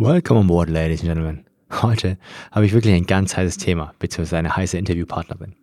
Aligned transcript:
Welcome 0.00 0.38
on 0.38 0.46
board, 0.46 0.70
ladies 0.70 1.00
and 1.00 1.08
gentlemen. 1.08 1.44
Heute 1.72 2.18
habe 2.52 2.64
ich 2.64 2.72
wirklich 2.72 2.94
ein 2.94 3.06
ganz 3.06 3.36
heißes 3.36 3.56
Thema, 3.56 3.94
beziehungsweise 3.98 4.38
eine 4.38 4.54
heiße 4.54 4.78
Interviewpartnerin. 4.78 5.56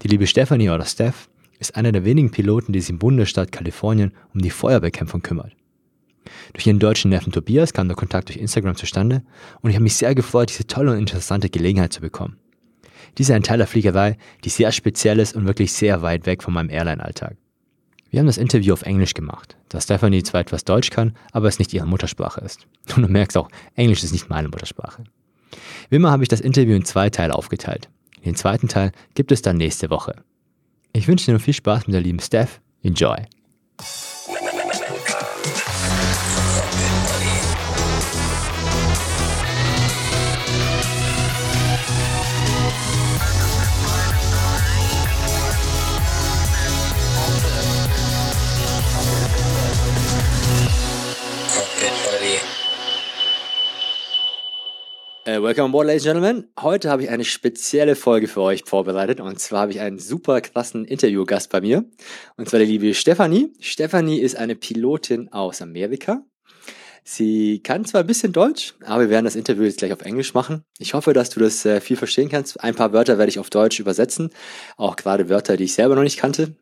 Die 0.00 0.06
liebe 0.06 0.28
Stephanie 0.28 0.70
oder 0.70 0.84
Steph 0.84 1.28
ist 1.58 1.74
einer 1.74 1.90
der 1.90 2.04
wenigen 2.04 2.30
Piloten, 2.30 2.72
die 2.72 2.80
sich 2.80 2.90
im 2.90 3.00
Bundesstaat 3.00 3.50
Kalifornien 3.50 4.12
um 4.32 4.42
die 4.42 4.50
Feuerbekämpfung 4.50 5.22
kümmert. 5.22 5.56
Durch 6.52 6.68
ihren 6.68 6.78
deutschen 6.78 7.08
Neffen 7.10 7.32
Tobias 7.32 7.72
kam 7.72 7.88
der 7.88 7.96
Kontakt 7.96 8.28
durch 8.28 8.38
Instagram 8.38 8.76
zustande 8.76 9.24
und 9.60 9.70
ich 9.70 9.74
habe 9.74 9.82
mich 9.82 9.96
sehr 9.96 10.14
gefreut, 10.14 10.50
diese 10.50 10.68
tolle 10.68 10.92
und 10.92 10.98
interessante 10.98 11.50
Gelegenheit 11.50 11.92
zu 11.92 12.00
bekommen. 12.00 12.36
Dies 13.18 13.28
ist 13.28 13.34
ein 13.34 13.42
Teil 13.42 13.58
der 13.58 13.66
Fliegerei, 13.66 14.18
die 14.44 14.50
sehr 14.50 14.70
speziell 14.70 15.18
ist 15.18 15.34
und 15.34 15.46
wirklich 15.48 15.72
sehr 15.72 16.00
weit 16.00 16.26
weg 16.26 16.44
von 16.44 16.54
meinem 16.54 16.70
Airline-Alltag. 16.70 17.38
Wir 18.14 18.20
haben 18.20 18.28
das 18.28 18.38
Interview 18.38 18.72
auf 18.74 18.82
Englisch 18.82 19.12
gemacht, 19.14 19.56
da 19.70 19.80
Stephanie 19.80 20.22
zwar 20.22 20.40
etwas 20.40 20.62
Deutsch 20.62 20.90
kann, 20.90 21.16
aber 21.32 21.48
es 21.48 21.58
nicht 21.58 21.74
ihre 21.74 21.84
Muttersprache 21.84 22.40
ist. 22.42 22.64
Und 22.94 23.02
du 23.02 23.08
merkst 23.08 23.36
auch, 23.36 23.48
Englisch 23.74 24.04
ist 24.04 24.12
nicht 24.12 24.30
meine 24.30 24.46
Muttersprache. 24.46 25.02
Wie 25.90 25.96
immer 25.96 26.12
habe 26.12 26.22
ich 26.22 26.28
das 26.28 26.40
Interview 26.40 26.76
in 26.76 26.84
zwei 26.84 27.10
Teile 27.10 27.34
aufgeteilt. 27.34 27.88
Den 28.24 28.36
zweiten 28.36 28.68
Teil 28.68 28.92
gibt 29.14 29.32
es 29.32 29.42
dann 29.42 29.56
nächste 29.56 29.90
Woche. 29.90 30.14
Ich 30.92 31.08
wünsche 31.08 31.26
dir 31.26 31.32
noch 31.32 31.40
viel 31.40 31.54
Spaß 31.54 31.88
mit 31.88 31.94
der 31.94 32.02
lieben 32.02 32.20
Steph. 32.20 32.60
Enjoy! 32.84 33.16
Welcome 55.26 55.64
on 55.64 55.72
board, 55.72 55.86
ladies 55.86 56.06
and 56.06 56.16
gentlemen. 56.16 56.48
Heute 56.60 56.90
habe 56.90 57.02
ich 57.02 57.10
eine 57.10 57.24
spezielle 57.24 57.96
Folge 57.96 58.28
für 58.28 58.42
euch 58.42 58.62
vorbereitet. 58.64 59.20
Und 59.20 59.40
zwar 59.40 59.62
habe 59.62 59.72
ich 59.72 59.80
einen 59.80 59.98
super 59.98 60.40
klassen 60.42 60.84
Interviewgast 60.84 61.50
bei 61.50 61.62
mir. 61.62 61.84
Und 62.36 62.48
zwar 62.48 62.60
die 62.60 62.66
liebe 62.66 62.92
Stefanie. 62.92 63.52
Stefanie 63.58 64.20
ist 64.20 64.36
eine 64.36 64.54
Pilotin 64.54 65.32
aus 65.32 65.62
Amerika. 65.62 66.22
Sie 67.04 67.60
kann 67.62 67.84
zwar 67.84 68.02
ein 68.02 68.06
bisschen 68.06 68.32
Deutsch, 68.32 68.74
aber 68.84 69.02
wir 69.02 69.10
werden 69.10 69.24
das 69.24 69.36
Interview 69.36 69.64
jetzt 69.64 69.78
gleich 69.78 69.92
auf 69.92 70.02
Englisch 70.02 70.34
machen. 70.34 70.64
Ich 70.78 70.94
hoffe, 70.94 71.12
dass 71.12 71.30
du 71.30 71.40
das 71.40 71.64
äh, 71.64 71.80
viel 71.80 71.96
verstehen 71.96 72.28
kannst. 72.28 72.62
Ein 72.62 72.74
paar 72.74 72.92
Wörter 72.92 73.18
werde 73.18 73.30
ich 73.30 73.38
auf 73.38 73.50
Deutsch 73.50 73.80
übersetzen. 73.80 74.30
Auch 74.76 74.96
gerade 74.96 75.28
Wörter, 75.28 75.56
die 75.56 75.64
ich 75.64 75.74
selber 75.74 75.94
noch 75.94 76.02
nicht 76.02 76.18
kannte. 76.18 76.54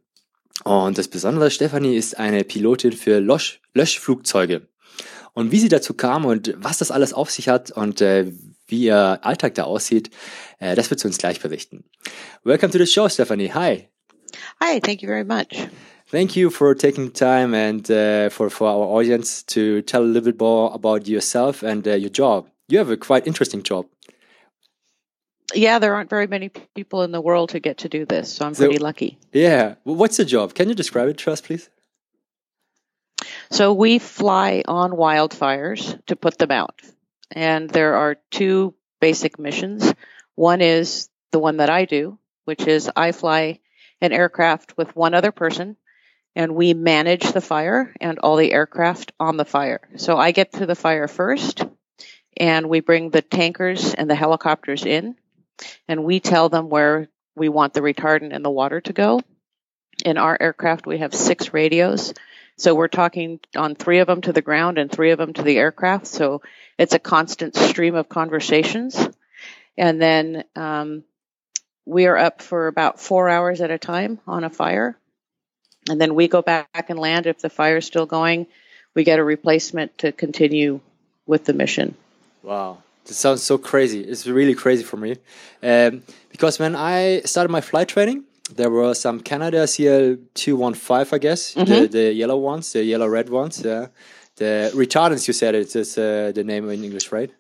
Und 0.64 0.98
das 0.98 1.08
Besondere, 1.08 1.51
Stefanie 1.51 1.97
ist 1.97 2.17
eine 2.19 2.45
Pilotin 2.45 2.92
für 2.92 3.19
Lösch 3.19 3.61
Löschflugzeuge. 3.75 4.69
Und 5.34 5.51
wie 5.51 5.58
sie 5.58 5.69
dazu 5.69 5.95
kam 5.95 6.25
und 6.27 6.55
was 6.58 6.79
das 6.79 6.91
alles 6.91 7.14
auf 7.14 7.31
sich 7.31 7.48
hat 7.48 7.70
und 7.70 8.01
äh, 8.01 8.33
wie 8.73 8.87
ihr 8.87 9.20
Alltag 9.23 9.55
da 9.55 9.65
aussieht, 9.65 10.11
äh, 10.59 10.75
das 10.75 10.91
wird 10.91 10.98
sie 10.98 11.06
uns 11.06 11.19
gleich 11.19 11.41
berichten. 11.41 11.84
Welcome 12.42 12.73
to 12.73 12.79
the 12.79 12.87
show, 12.87 13.09
Stefanie. 13.09 13.53
Hi. 13.55 13.89
Hi, 14.61 14.81
thank 14.81 15.03
you 15.03 15.09
very 15.09 15.25
much. 15.25 15.69
Thank 16.11 16.37
you 16.37 16.51
for 16.51 16.75
taking 16.75 17.12
time 17.12 17.55
and 17.55 17.89
uh, 17.91 18.29
for, 18.31 18.51
for 18.51 18.69
our 18.69 18.87
audience 18.87 19.45
to 19.45 19.83
tell 19.83 20.03
a 20.03 20.05
little 20.05 20.33
bit 20.33 20.41
more 20.41 20.73
about 20.75 21.06
yourself 21.06 21.62
and 21.62 21.87
uh, 21.87 21.92
your 21.92 22.11
job. 22.11 22.48
You 22.69 22.79
have 22.79 22.91
a 22.91 22.97
quite 22.97 23.27
interesting 23.27 23.62
job. 23.62 23.87
Yeah, 25.55 25.79
there 25.79 25.95
aren't 25.95 26.09
very 26.09 26.27
many 26.27 26.51
people 26.75 27.03
in 27.03 27.12
the 27.12 27.20
world 27.20 27.53
who 27.53 27.61
get 27.61 27.79
to 27.79 27.89
do 27.89 28.07
this, 28.07 28.33
so 28.33 28.47
I'm 28.47 28.55
so, 28.55 28.64
pretty 28.64 28.79
lucky. 28.79 29.19
Yeah. 29.33 29.75
What's 29.84 30.17
the 30.17 30.25
job? 30.25 30.55
Can 30.55 30.69
you 30.69 30.75
describe 30.75 31.09
it 31.09 31.19
to 31.19 31.33
us, 31.33 31.42
please? 31.42 31.69
So 33.51 33.75
we 33.75 33.98
fly 33.98 34.62
on 34.67 34.92
wildfires 34.92 36.01
to 36.07 36.17
put 36.17 36.39
them 36.39 36.51
out 36.51 36.81
and 37.33 37.69
there 37.69 37.97
are 37.97 38.16
two 38.30 38.75
basic 39.00 39.38
missions. 39.38 39.92
One 40.34 40.61
is 40.61 41.08
the 41.33 41.39
one 41.39 41.58
that 41.58 41.70
I 41.70 41.84
do, 41.84 42.19
which 42.44 42.66
is 42.66 42.91
I 42.94 43.12
fly 43.12 43.61
an 44.00 44.12
aircraft 44.12 44.77
with 44.77 44.95
one 44.96 45.14
other 45.14 45.33
person 45.33 45.77
and 46.34 46.55
we 46.55 46.74
manage 46.74 47.33
the 47.33 47.40
fire 47.40 47.95
and 48.01 48.18
all 48.18 48.36
the 48.36 48.52
aircraft 48.52 49.12
on 49.20 49.36
the 49.36 49.45
fire. 49.45 49.80
So 49.96 50.17
I 50.17 50.33
get 50.33 50.52
to 50.55 50.67
the 50.67 50.74
fire 50.74 51.08
first 51.08 51.64
and 52.36 52.68
we 52.68 52.80
bring 52.80 53.11
the 53.11 53.23
tankers 53.23 53.95
and 53.95 54.08
the 54.08 54.14
helicopters 54.14 54.84
in 54.84 55.17
and 55.89 56.05
we 56.05 56.20
tell 56.20 56.48
them 56.48 56.68
where 56.68 57.08
we 57.36 57.48
want 57.48 57.74
the 57.74 57.80
retardant 57.80 58.34
and 58.34 58.45
the 58.45 58.51
water 58.51 58.80
to 58.80 58.92
go. 58.92 59.20
In 60.05 60.18
our 60.18 60.36
aircraft, 60.40 60.86
we 60.86 60.98
have 60.98 61.14
six 61.14 61.52
radios. 61.52 62.14
So 62.62 62.77
we're 62.77 62.86
talking 62.86 63.40
on 63.56 63.74
three 63.74 63.98
of 63.98 64.06
them 64.06 64.20
to 64.20 64.33
the 64.33 64.40
ground 64.40 64.78
and 64.78 64.89
three 64.89 65.11
of 65.11 65.18
them 65.18 65.33
to 65.33 65.42
the 65.42 65.58
aircraft. 65.58 66.06
So 66.06 66.42
it's 66.78 66.95
a 66.95 67.00
constant 67.00 67.56
stream 67.56 67.96
of 67.96 68.08
conversations. 68.08 68.96
And 69.77 70.00
then 70.00 70.45
um, 70.55 71.02
we 71.84 72.06
are 72.06 72.17
up 72.17 72.40
for 72.40 72.68
about 72.68 73.01
four 73.01 73.28
hours 73.28 73.61
at 73.61 73.72
a 73.72 73.78
time 73.78 74.20
on 74.28 74.45
a 74.45 74.51
fire. 74.51 74.96
And 75.90 76.01
then 76.01 76.14
we 76.14 76.28
go 76.28 76.40
back 76.40 76.89
and 76.89 77.01
land. 77.01 77.27
If 77.27 77.40
the 77.40 77.51
fire 77.51 77.78
is 77.78 77.86
still 77.86 78.06
going, 78.06 78.46
we 78.95 79.02
get 79.02 79.18
a 79.18 79.24
replacement 79.24 79.98
to 79.98 80.12
continue 80.12 80.78
with 81.27 81.45
the 81.45 81.55
mission. 81.55 81.96
Wow. 82.45 82.78
This 83.06 83.17
sounds 83.17 83.42
so 83.42 83.58
crazy. 83.58 84.02
It's 84.02 84.28
really 84.28 84.55
crazy 84.55 84.84
for 84.84 84.96
me. 84.96 85.17
Um, 85.64 86.05
because 86.30 86.61
when 86.61 86.77
I 86.77 87.22
started 87.22 87.51
my 87.51 87.61
flight 87.61 87.89
training, 87.89 88.22
there 88.57 88.70
were 88.70 88.95
some 88.95 89.20
Canadair 89.20 89.64
CL215, 89.64 91.13
I 91.13 91.18
guess, 91.18 91.55
mm 91.55 91.63
-hmm. 91.63 91.67
the, 91.67 91.74
mm-hmm. 91.74 91.92
the 91.92 92.13
yellow 92.13 92.39
ones, 92.52 92.73
the 92.73 92.85
yellow 92.85 93.08
red 93.08 93.29
ones. 93.30 93.61
Yeah. 93.64 93.86
The 94.36 94.70
retardants, 94.74 95.27
you 95.29 95.35
said 95.35 95.55
it's 95.55 95.74
uh, 95.98 96.33
the 96.35 96.42
name 96.45 96.73
in 96.73 96.85
English, 96.85 97.13
right? 97.13 97.30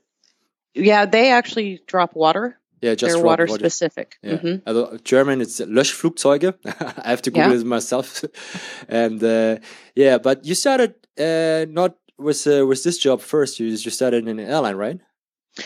Yeah, 0.74 1.10
they 1.10 1.30
actually 1.30 1.80
drop 1.86 2.10
water. 2.14 2.58
Yeah, 2.80 2.94
just 2.94 3.14
They're 3.14 3.24
water, 3.24 3.46
water, 3.46 3.58
specific. 3.58 4.18
Yeah. 4.22 4.42
Mm 4.42 4.62
-hmm. 4.64 5.00
German, 5.04 5.40
it's 5.40 5.60
Löschflugzeuge. 5.60 6.52
I 7.04 7.08
have 7.08 7.22
to 7.22 7.30
Google 7.30 7.52
yeah. 7.52 7.60
it 7.60 7.66
myself. 7.66 8.24
and 9.02 9.22
uh, 9.22 9.56
yeah, 9.94 10.20
but 10.20 10.38
you 10.42 10.54
started 10.54 10.94
uh, 11.18 11.64
not 11.68 11.92
with 12.16 12.46
uh, 12.46 12.66
with 12.68 12.82
this 12.82 12.98
job 12.98 13.20
first. 13.20 13.58
You 13.58 13.70
just 13.70 13.96
started 13.96 14.22
in 14.22 14.28
an 14.28 14.38
airline, 14.38 14.76
right? 14.76 15.00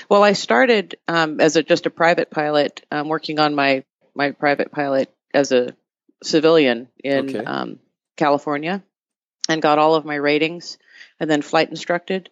Well, 0.09 0.31
I 0.31 0.35
started 0.35 0.99
um, 1.09 1.41
as 1.41 1.57
a 1.57 1.63
just 1.63 1.87
a 1.87 1.91
private 1.91 2.31
pilot, 2.31 2.83
um, 2.91 3.09
working 3.09 3.41
on 3.41 3.55
my 3.55 3.85
my 4.15 4.33
private 4.33 4.71
pilot 4.71 5.09
as 5.37 5.53
a 5.53 5.77
civilian 6.23 6.89
in 7.05 7.29
okay. 7.29 7.45
um, 7.45 7.79
California, 8.17 8.83
and 9.49 9.63
got 9.63 9.79
all 9.79 9.95
of 9.95 10.05
my 10.05 10.17
ratings 10.17 10.79
and 11.21 11.31
then 11.31 11.43
flight 11.43 11.71
instructed, 11.71 12.31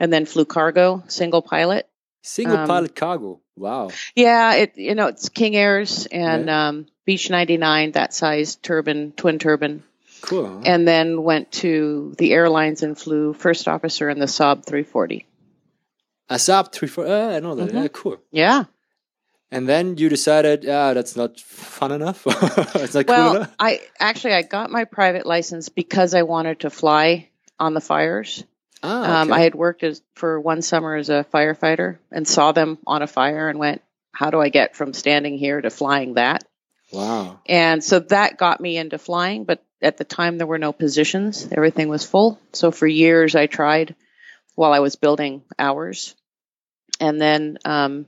and 0.00 0.12
then 0.12 0.26
flew 0.26 0.44
cargo, 0.44 1.04
single 1.06 1.42
pilot. 1.42 1.86
Single 2.22 2.58
um, 2.58 2.66
pilot 2.66 2.96
cargo. 2.96 3.40
Wow. 3.56 3.90
Yeah, 4.14 4.54
it 4.54 4.76
you 4.76 4.94
know 4.94 5.08
it's 5.08 5.28
King 5.28 5.54
Airs 5.54 6.06
and 6.06 6.46
yeah. 6.46 6.68
um, 6.68 6.86
Beech 7.04 7.30
99, 7.30 7.92
that 7.92 8.14
size 8.14 8.56
turbine, 8.56 9.12
twin 9.12 9.38
turbine. 9.38 9.82
Cool. 10.22 10.46
Huh? 10.46 10.60
And 10.64 10.86
then 10.86 11.22
went 11.22 11.50
to 11.52 12.14
the 12.18 12.32
airlines 12.32 12.82
and 12.82 12.98
flew 12.98 13.32
first 13.32 13.68
officer 13.68 14.08
in 14.10 14.18
the 14.18 14.26
Saab 14.26 14.64
340. 14.64 15.26
A 16.28 16.34
Saab 16.34 16.72
340. 16.72 17.10
Uh, 17.10 17.36
I 17.36 17.40
know 17.40 17.54
that. 17.54 17.68
Mm-hmm. 17.68 17.78
Yeah, 17.78 17.88
cool. 17.88 18.18
Yeah. 18.30 18.64
And 19.52 19.68
then 19.68 19.96
you 19.96 20.08
decided, 20.08 20.68
ah, 20.68 20.94
that's 20.94 21.16
not 21.16 21.40
fun 21.40 21.90
enough. 21.90 22.22
it's 22.26 22.94
not 22.94 23.06
well, 23.06 23.28
cool 23.28 23.36
enough. 23.36 23.54
I 23.58 23.80
actually 23.98 24.34
I 24.34 24.42
got 24.42 24.70
my 24.70 24.84
private 24.84 25.26
license 25.26 25.68
because 25.68 26.14
I 26.14 26.22
wanted 26.22 26.60
to 26.60 26.70
fly 26.70 27.28
on 27.58 27.74
the 27.74 27.80
fires. 27.80 28.44
Ah, 28.82 29.02
okay. 29.02 29.12
um, 29.12 29.32
I 29.32 29.40
had 29.40 29.54
worked 29.54 29.82
as, 29.82 30.00
for 30.14 30.40
one 30.40 30.62
summer 30.62 30.94
as 30.94 31.10
a 31.10 31.26
firefighter 31.34 31.98
and 32.12 32.26
saw 32.26 32.52
them 32.52 32.78
on 32.86 33.02
a 33.02 33.06
fire 33.06 33.48
and 33.48 33.58
went, 33.58 33.82
how 34.12 34.30
do 34.30 34.40
I 34.40 34.48
get 34.48 34.76
from 34.76 34.92
standing 34.92 35.36
here 35.36 35.60
to 35.60 35.70
flying 35.70 36.14
that? 36.14 36.44
Wow. 36.92 37.40
And 37.46 37.82
so 37.82 38.00
that 38.00 38.38
got 38.38 38.60
me 38.60 38.76
into 38.76 38.98
flying, 38.98 39.44
but 39.44 39.62
at 39.82 39.96
the 39.96 40.04
time 40.04 40.38
there 40.38 40.46
were 40.46 40.58
no 40.58 40.72
positions. 40.72 41.48
Everything 41.50 41.88
was 41.88 42.06
full. 42.06 42.40
So 42.52 42.70
for 42.70 42.86
years 42.86 43.34
I 43.34 43.46
tried 43.46 43.94
while 44.54 44.72
I 44.72 44.80
was 44.80 44.96
building 44.96 45.42
hours. 45.58 46.14
And 47.00 47.20
then 47.20 47.58
um, 47.64 48.06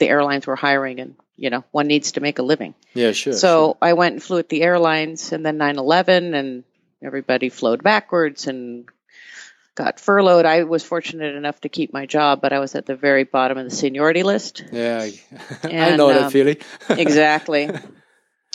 the 0.00 0.08
airlines 0.08 0.46
were 0.46 0.56
hiring 0.56 0.98
and, 0.98 1.14
you 1.36 1.50
know, 1.50 1.62
one 1.70 1.86
needs 1.86 2.12
to 2.12 2.20
make 2.20 2.40
a 2.40 2.42
living. 2.42 2.74
Yeah, 2.94 3.12
sure. 3.12 3.32
So 3.32 3.68
sure. 3.68 3.78
I 3.80 3.92
went 3.92 4.14
and 4.14 4.22
flew 4.22 4.38
at 4.38 4.48
the 4.48 4.62
airlines 4.62 5.32
and 5.32 5.46
then 5.46 5.56
9 5.58 5.78
11 5.78 6.34
and 6.34 6.64
everybody 7.00 7.48
flowed 7.48 7.84
backwards 7.84 8.48
and 8.48 8.88
got 9.74 10.00
furloughed. 10.00 10.44
I 10.44 10.64
was 10.64 10.84
fortunate 10.84 11.34
enough 11.34 11.60
to 11.60 11.68
keep 11.68 11.92
my 11.92 12.06
job, 12.06 12.40
but 12.40 12.52
I 12.52 12.58
was 12.58 12.74
at 12.74 12.86
the 12.86 12.96
very 12.96 13.24
bottom 13.24 13.56
of 13.58 13.64
the 13.64 13.74
seniority 13.74 14.22
list. 14.22 14.64
Yeah, 14.72 15.08
and, 15.62 15.94
I 15.94 15.96
know 15.96 16.08
that 16.08 16.24
um, 16.24 16.30
feeling. 16.30 16.56
exactly. 16.90 17.70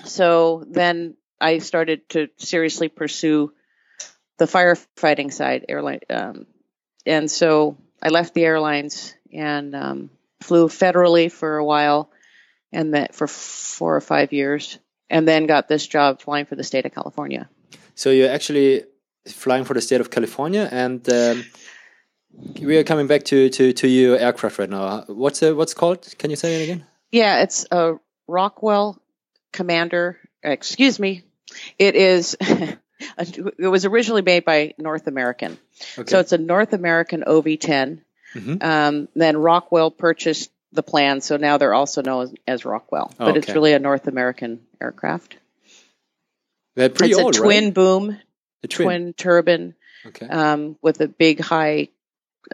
So 0.03 0.65
then 0.69 1.15
I 1.39 1.59
started 1.59 2.07
to 2.09 2.29
seriously 2.37 2.89
pursue 2.89 3.53
the 4.37 4.45
firefighting 4.45 5.31
side, 5.31 5.65
airline, 5.69 6.01
um, 6.09 6.45
and 7.05 7.31
so 7.31 7.77
I 8.01 8.09
left 8.09 8.33
the 8.33 8.43
airlines 8.43 9.15
and 9.33 9.75
um, 9.75 10.09
flew 10.41 10.67
federally 10.67 11.31
for 11.31 11.57
a 11.57 11.65
while, 11.65 12.09
and 12.71 12.93
that 12.93 13.15
for 13.15 13.27
four 13.27 13.95
or 13.95 14.01
five 14.01 14.33
years, 14.33 14.79
and 15.09 15.27
then 15.27 15.47
got 15.47 15.67
this 15.67 15.85
job 15.87 16.21
flying 16.21 16.45
for 16.45 16.55
the 16.55 16.63
state 16.63 16.85
of 16.85 16.93
California. 16.93 17.49
So 17.95 18.09
you're 18.09 18.29
actually 18.31 18.83
flying 19.27 19.63
for 19.63 19.73
the 19.73 19.81
state 19.81 20.01
of 20.01 20.11
California, 20.11 20.67
and 20.71 21.07
um, 21.09 21.45
we 22.61 22.77
are 22.77 22.83
coming 22.83 23.07
back 23.07 23.23
to, 23.25 23.49
to, 23.49 23.73
to 23.73 23.87
your 23.87 24.17
aircraft 24.17 24.59
right 24.59 24.69
now. 24.69 25.03
What's 25.07 25.41
uh, 25.41 25.53
what's 25.53 25.73
called? 25.73 26.05
Can 26.17 26.29
you 26.29 26.35
say 26.35 26.61
it 26.61 26.63
again? 26.63 26.85
Yeah, 27.11 27.41
it's 27.41 27.65
a 27.71 27.95
Rockwell 28.27 29.01
Commander. 29.53 30.19
Excuse 30.43 30.99
me. 30.99 31.23
It 31.79 31.95
is. 31.95 32.35
it 32.41 32.77
was 33.59 33.85
originally 33.85 34.21
made 34.21 34.45
by 34.45 34.73
North 34.77 35.07
American, 35.07 35.57
okay. 35.97 36.09
so 36.09 36.19
it's 36.19 36.31
a 36.31 36.37
North 36.37 36.73
American 36.73 37.23
OV10. 37.25 38.01
Mm-hmm. 38.35 38.57
Um, 38.61 39.07
then 39.15 39.37
Rockwell 39.37 39.91
purchased 39.91 40.51
the 40.71 40.83
plan, 40.83 41.21
so 41.21 41.37
now 41.37 41.57
they're 41.57 41.73
also 41.73 42.01
known 42.01 42.35
as 42.45 42.65
Rockwell. 42.65 43.13
But 43.17 43.29
okay. 43.29 43.39
it's 43.39 43.49
really 43.49 43.73
a 43.73 43.79
North 43.79 44.07
American 44.07 44.61
aircraft. 44.81 45.37
They're 46.75 46.89
pretty 46.89 47.13
it's 47.13 47.21
old, 47.21 47.35
a 47.35 47.39
twin 47.39 47.65
right? 47.65 47.73
boom, 47.73 48.19
a 48.63 48.67
twin. 48.67 48.85
twin 48.85 49.13
turbine, 49.13 49.75
okay. 50.07 50.27
um, 50.27 50.77
with 50.81 50.99
a 50.99 51.07
big 51.07 51.39
high 51.39 51.87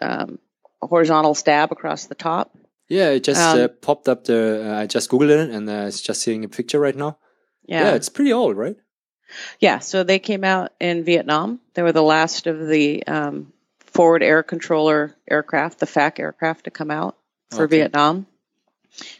um, 0.00 0.38
horizontal 0.80 1.34
stab 1.34 1.72
across 1.72 2.06
the 2.06 2.14
top. 2.14 2.56
Yeah, 2.88 3.10
it 3.10 3.24
just 3.24 3.40
um, 3.40 3.60
uh, 3.60 3.68
popped 3.68 4.08
up 4.08 4.24
the. 4.24 4.70
Uh, 4.70 4.80
I 4.80 4.86
just 4.86 5.10
googled 5.10 5.30
it, 5.30 5.50
and 5.50 5.68
uh, 5.68 5.84
it's 5.86 6.00
just 6.00 6.22
seeing 6.22 6.44
a 6.44 6.48
picture 6.48 6.78
right 6.78 6.96
now. 6.96 7.18
Yeah. 7.64 7.84
yeah, 7.84 7.94
it's 7.94 8.08
pretty 8.08 8.32
old, 8.32 8.56
right? 8.56 8.76
Yeah, 9.60 9.78
so 9.78 10.04
they 10.04 10.18
came 10.18 10.44
out 10.44 10.72
in 10.78 11.04
Vietnam. 11.04 11.60
They 11.74 11.82
were 11.82 11.92
the 11.92 12.02
last 12.02 12.46
of 12.46 12.66
the 12.66 13.06
um, 13.06 13.51
forward 13.92 14.22
air 14.22 14.42
controller 14.42 15.14
aircraft, 15.28 15.78
the 15.78 15.86
FAC 15.86 16.18
aircraft, 16.18 16.64
to 16.64 16.70
come 16.70 16.90
out 16.90 17.16
for 17.50 17.64
okay. 17.64 17.78
Vietnam. 17.78 18.26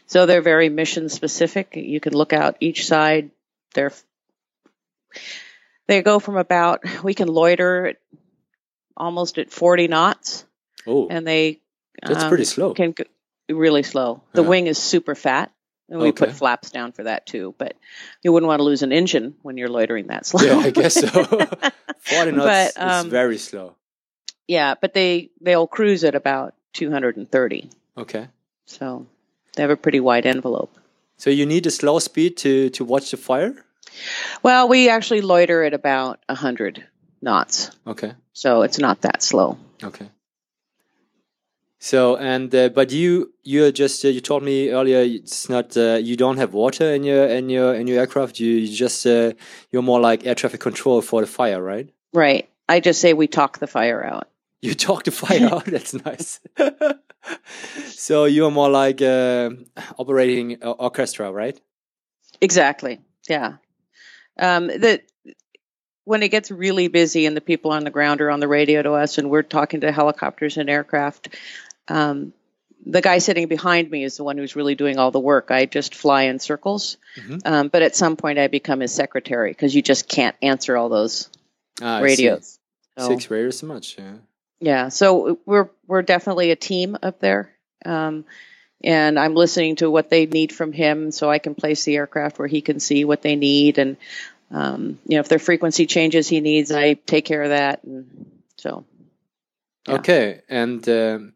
So 0.05 0.25
they're 0.25 0.41
very 0.41 0.69
mission 0.69 1.09
specific. 1.09 1.75
You 1.75 1.99
can 1.99 2.13
look 2.13 2.33
out 2.33 2.57
each 2.59 2.85
side. 2.85 3.31
They're 3.73 3.91
they 5.87 6.01
go 6.01 6.19
from 6.19 6.37
about 6.37 6.83
we 7.03 7.13
can 7.13 7.27
loiter 7.27 7.93
almost 8.95 9.37
at 9.37 9.51
40 9.51 9.87
knots. 9.87 10.45
Oh, 10.85 11.07
and 11.09 11.25
they 11.25 11.59
that's 12.01 12.23
um, 12.23 12.29
pretty 12.29 12.45
slow. 12.45 12.73
Can 12.73 12.93
really 13.49 13.83
slow. 13.83 14.21
The 14.33 14.43
yeah. 14.43 14.49
wing 14.49 14.67
is 14.67 14.77
super 14.77 15.15
fat. 15.15 15.51
And 15.89 15.99
we 15.99 16.09
okay. 16.09 16.27
put 16.27 16.31
flaps 16.35 16.71
down 16.71 16.93
for 16.93 17.03
that 17.03 17.25
too, 17.25 17.53
but 17.57 17.75
you 18.23 18.31
wouldn't 18.31 18.47
want 18.47 18.61
to 18.61 18.63
lose 18.63 18.83
an 18.83 18.93
engine 18.93 19.35
when 19.41 19.57
you're 19.57 19.69
loitering 19.69 20.07
that 20.07 20.25
slow. 20.25 20.41
Yeah, 20.41 20.57
I 20.57 20.69
guess 20.69 20.93
so. 20.93 21.07
Forty 21.99 22.31
knots 22.31 22.73
but, 22.73 22.81
um, 22.81 23.05
is 23.05 23.11
very 23.11 23.37
slow. 23.37 23.75
Yeah, 24.47 24.75
but 24.79 24.93
they 24.93 25.29
they'll 25.41 25.67
cruise 25.67 26.03
at 26.03 26.15
about 26.15 26.53
230. 26.73 27.69
Okay. 27.97 28.27
So 28.65 29.05
they 29.55 29.63
have 29.63 29.71
a 29.71 29.77
pretty 29.77 29.99
wide 29.99 30.25
envelope. 30.25 30.75
So 31.17 31.29
you 31.29 31.45
need 31.45 31.65
a 31.65 31.71
slow 31.71 31.99
speed 31.99 32.37
to 32.37 32.69
to 32.71 32.83
watch 32.83 33.11
the 33.11 33.17
fire. 33.17 33.55
Well, 34.41 34.67
we 34.67 34.89
actually 34.89 35.21
loiter 35.21 35.63
at 35.63 35.73
about 35.73 36.19
100 36.27 36.83
knots. 37.21 37.71
Okay. 37.85 38.13
So 38.33 38.63
it's 38.63 38.79
not 38.79 39.01
that 39.01 39.21
slow. 39.21 39.57
Okay. 39.83 40.09
So 41.79 42.15
and 42.15 42.53
uh, 42.55 42.69
but 42.69 42.91
you 42.91 43.33
you 43.43 43.69
just 43.73 44.05
uh, 44.05 44.07
you 44.07 44.21
told 44.21 44.41
me 44.41 44.69
earlier 44.69 45.01
it's 45.01 45.49
not 45.49 45.75
uh, 45.75 45.99
you 46.01 46.15
don't 46.15 46.37
have 46.37 46.53
water 46.53 46.93
in 46.93 47.03
your 47.03 47.25
in 47.27 47.49
your 47.49 47.75
in 47.75 47.87
your 47.87 47.99
aircraft 47.99 48.39
you, 48.39 48.51
you 48.51 48.73
just 48.73 49.05
uh, 49.05 49.33
you're 49.69 49.81
more 49.81 49.99
like 49.99 50.25
air 50.25 50.33
traffic 50.33 50.61
control 50.61 51.01
for 51.01 51.19
the 51.19 51.27
fire 51.27 51.61
right 51.61 51.89
right 52.13 52.47
I 52.69 52.79
just 52.79 53.01
say 53.01 53.11
we 53.11 53.27
talk 53.27 53.59
the 53.59 53.67
fire 53.67 54.01
out 54.01 54.29
you 54.67 54.73
talk 54.73 55.03
the 55.03 55.11
fire 55.11 55.49
out 55.51 55.65
that's 55.73 55.93
nice 56.05 56.39
so 57.87 58.25
you're 58.25 58.51
more 58.51 58.69
like 58.69 59.01
uh, 59.01 59.49
operating 59.97 60.63
orchestra 60.63 61.31
right 61.31 61.59
exactly 62.39 63.01
yeah 63.27 63.55
um, 64.39 64.67
the 64.67 65.01
when 66.05 66.23
it 66.23 66.29
gets 66.29 66.49
really 66.49 66.87
busy 66.87 67.25
and 67.25 67.35
the 67.35 67.41
people 67.41 67.71
on 67.71 67.83
the 67.83 67.91
ground 67.91 68.21
are 68.21 68.31
on 68.31 68.39
the 68.39 68.47
radio 68.47 68.81
to 68.81 68.93
us 68.93 69.17
and 69.17 69.29
we're 69.29 69.43
talking 69.43 69.81
to 69.81 69.91
helicopters 69.91 70.57
and 70.57 70.69
aircraft 70.69 71.29
um, 71.89 72.33
the 72.85 73.01
guy 73.01 73.17
sitting 73.17 73.47
behind 73.47 73.89
me 73.89 74.03
is 74.03 74.17
the 74.17 74.23
one 74.23 74.37
who's 74.37 74.55
really 74.55 74.75
doing 74.75 74.97
all 74.97 75.11
the 75.11 75.19
work. 75.19 75.51
I 75.51 75.65
just 75.65 75.95
fly 75.95 76.23
in 76.23 76.39
circles. 76.39 76.97
Mm-hmm. 77.15 77.37
Um, 77.45 77.67
but 77.69 77.81
at 77.81 77.95
some 77.95 78.17
point, 78.17 78.39
I 78.39 78.47
become 78.47 78.81
his 78.81 78.93
secretary 78.93 79.51
because 79.51 79.73
you 79.73 79.81
just 79.81 80.09
can't 80.09 80.35
answer 80.41 80.75
all 80.75 80.89
those 80.89 81.29
ah, 81.81 81.99
radios. 81.99 82.59
So, 82.97 83.07
Six 83.07 83.31
radios, 83.31 83.59
so 83.59 83.67
much. 83.67 83.97
Yeah. 83.97 84.15
Yeah. 84.63 84.87
So 84.89 85.39
we're 85.45 85.69
we're 85.87 86.01
definitely 86.01 86.51
a 86.51 86.55
team 86.55 86.97
up 87.03 87.19
there. 87.19 87.51
Um, 87.85 88.23
and 88.81 89.19
I'm 89.19 89.35
listening 89.35 89.75
to 89.77 89.91
what 89.91 90.09
they 90.09 90.25
need 90.25 90.53
from 90.53 90.71
him, 90.71 91.11
so 91.11 91.29
I 91.29 91.39
can 91.39 91.53
place 91.53 91.83
the 91.83 91.97
aircraft 91.97 92.39
where 92.39 92.47
he 92.47 92.61
can 92.61 92.79
see 92.79 93.03
what 93.03 93.21
they 93.21 93.35
need, 93.35 93.77
and 93.77 93.97
um, 94.51 94.99
you 95.05 95.15
know 95.15 95.19
if 95.19 95.27
their 95.27 95.39
frequency 95.39 95.85
changes 95.85 96.29
he 96.29 96.39
needs, 96.39 96.71
I 96.71 96.93
take 96.93 97.25
care 97.25 97.43
of 97.43 97.49
that, 97.49 97.83
and 97.83 98.31
so. 98.57 98.85
Yeah. 99.87 99.95
Okay, 99.95 100.41
and 100.47 100.87
um, 100.87 101.33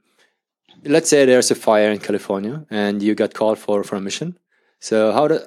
let's 0.86 1.10
say 1.10 1.26
there's 1.26 1.52
a 1.52 1.56
fire 1.56 1.92
in 1.92 2.00
California 2.00 2.66
and 2.70 3.04
you 3.04 3.14
got 3.14 3.34
called 3.34 3.60
for 3.60 3.84
for 3.84 3.98
a 3.98 4.02
mission. 4.02 4.38
So 4.80 5.12
how 5.12 5.28
do 5.28 5.40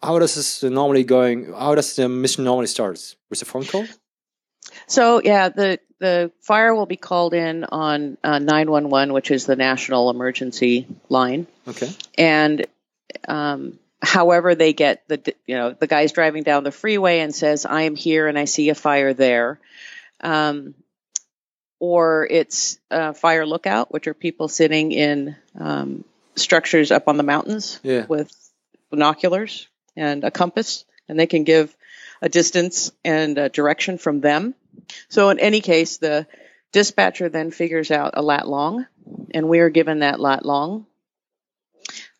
how 0.00 0.20
does 0.20 0.34
this 0.36 0.62
normally 0.62 1.02
going? 1.02 1.52
How 1.52 1.74
does 1.74 1.96
the 1.96 2.08
mission 2.08 2.44
normally 2.44 2.68
starts 2.68 3.16
with 3.30 3.42
a 3.42 3.44
phone 3.44 3.64
call? 3.64 3.84
So 4.86 5.20
yeah, 5.22 5.48
the 5.48 5.78
the 5.98 6.32
fire 6.40 6.74
will 6.74 6.86
be 6.86 6.96
called 6.96 7.34
in 7.34 7.64
on 7.64 8.18
uh, 8.22 8.38
nine 8.38 8.70
one 8.70 8.90
one, 8.90 9.12
which 9.12 9.30
is 9.30 9.46
the 9.46 9.56
national 9.56 10.10
emergency 10.10 10.86
line. 11.08 11.46
Okay. 11.66 11.90
And 12.18 12.66
um, 13.26 13.78
however 14.02 14.54
they 14.54 14.72
get 14.72 15.06
the 15.08 15.34
you 15.46 15.56
know 15.56 15.72
the 15.72 15.86
guy's 15.86 16.12
driving 16.12 16.42
down 16.42 16.64
the 16.64 16.72
freeway 16.72 17.20
and 17.20 17.34
says 17.34 17.64
I 17.64 17.82
am 17.82 17.96
here 17.96 18.28
and 18.28 18.38
I 18.38 18.44
see 18.44 18.68
a 18.68 18.74
fire 18.74 19.14
there. 19.14 19.60
Um, 20.20 20.74
or 21.80 22.26
it's 22.30 22.78
a 22.90 23.12
fire 23.12 23.44
lookout, 23.44 23.92
which 23.92 24.06
are 24.06 24.14
people 24.14 24.48
sitting 24.48 24.92
in 24.92 25.36
um, 25.58 26.04
structures 26.34 26.90
up 26.90 27.08
on 27.08 27.16
the 27.16 27.22
mountains 27.22 27.78
yeah. 27.82 28.06
with 28.06 28.32
binoculars 28.90 29.68
and 29.96 30.24
a 30.24 30.30
compass, 30.30 30.84
and 31.08 31.18
they 31.18 31.26
can 31.26 31.44
give 31.44 31.76
a 32.22 32.28
distance 32.28 32.90
and 33.04 33.36
a 33.36 33.48
direction 33.48 33.98
from 33.98 34.20
them. 34.20 34.54
So, 35.08 35.30
in 35.30 35.38
any 35.38 35.60
case, 35.60 35.98
the 35.98 36.26
dispatcher 36.72 37.28
then 37.28 37.50
figures 37.50 37.90
out 37.90 38.14
a 38.14 38.22
lat 38.22 38.48
long, 38.48 38.86
and 39.32 39.48
we 39.48 39.60
are 39.60 39.70
given 39.70 40.00
that 40.00 40.20
lat 40.20 40.44
long. 40.44 40.86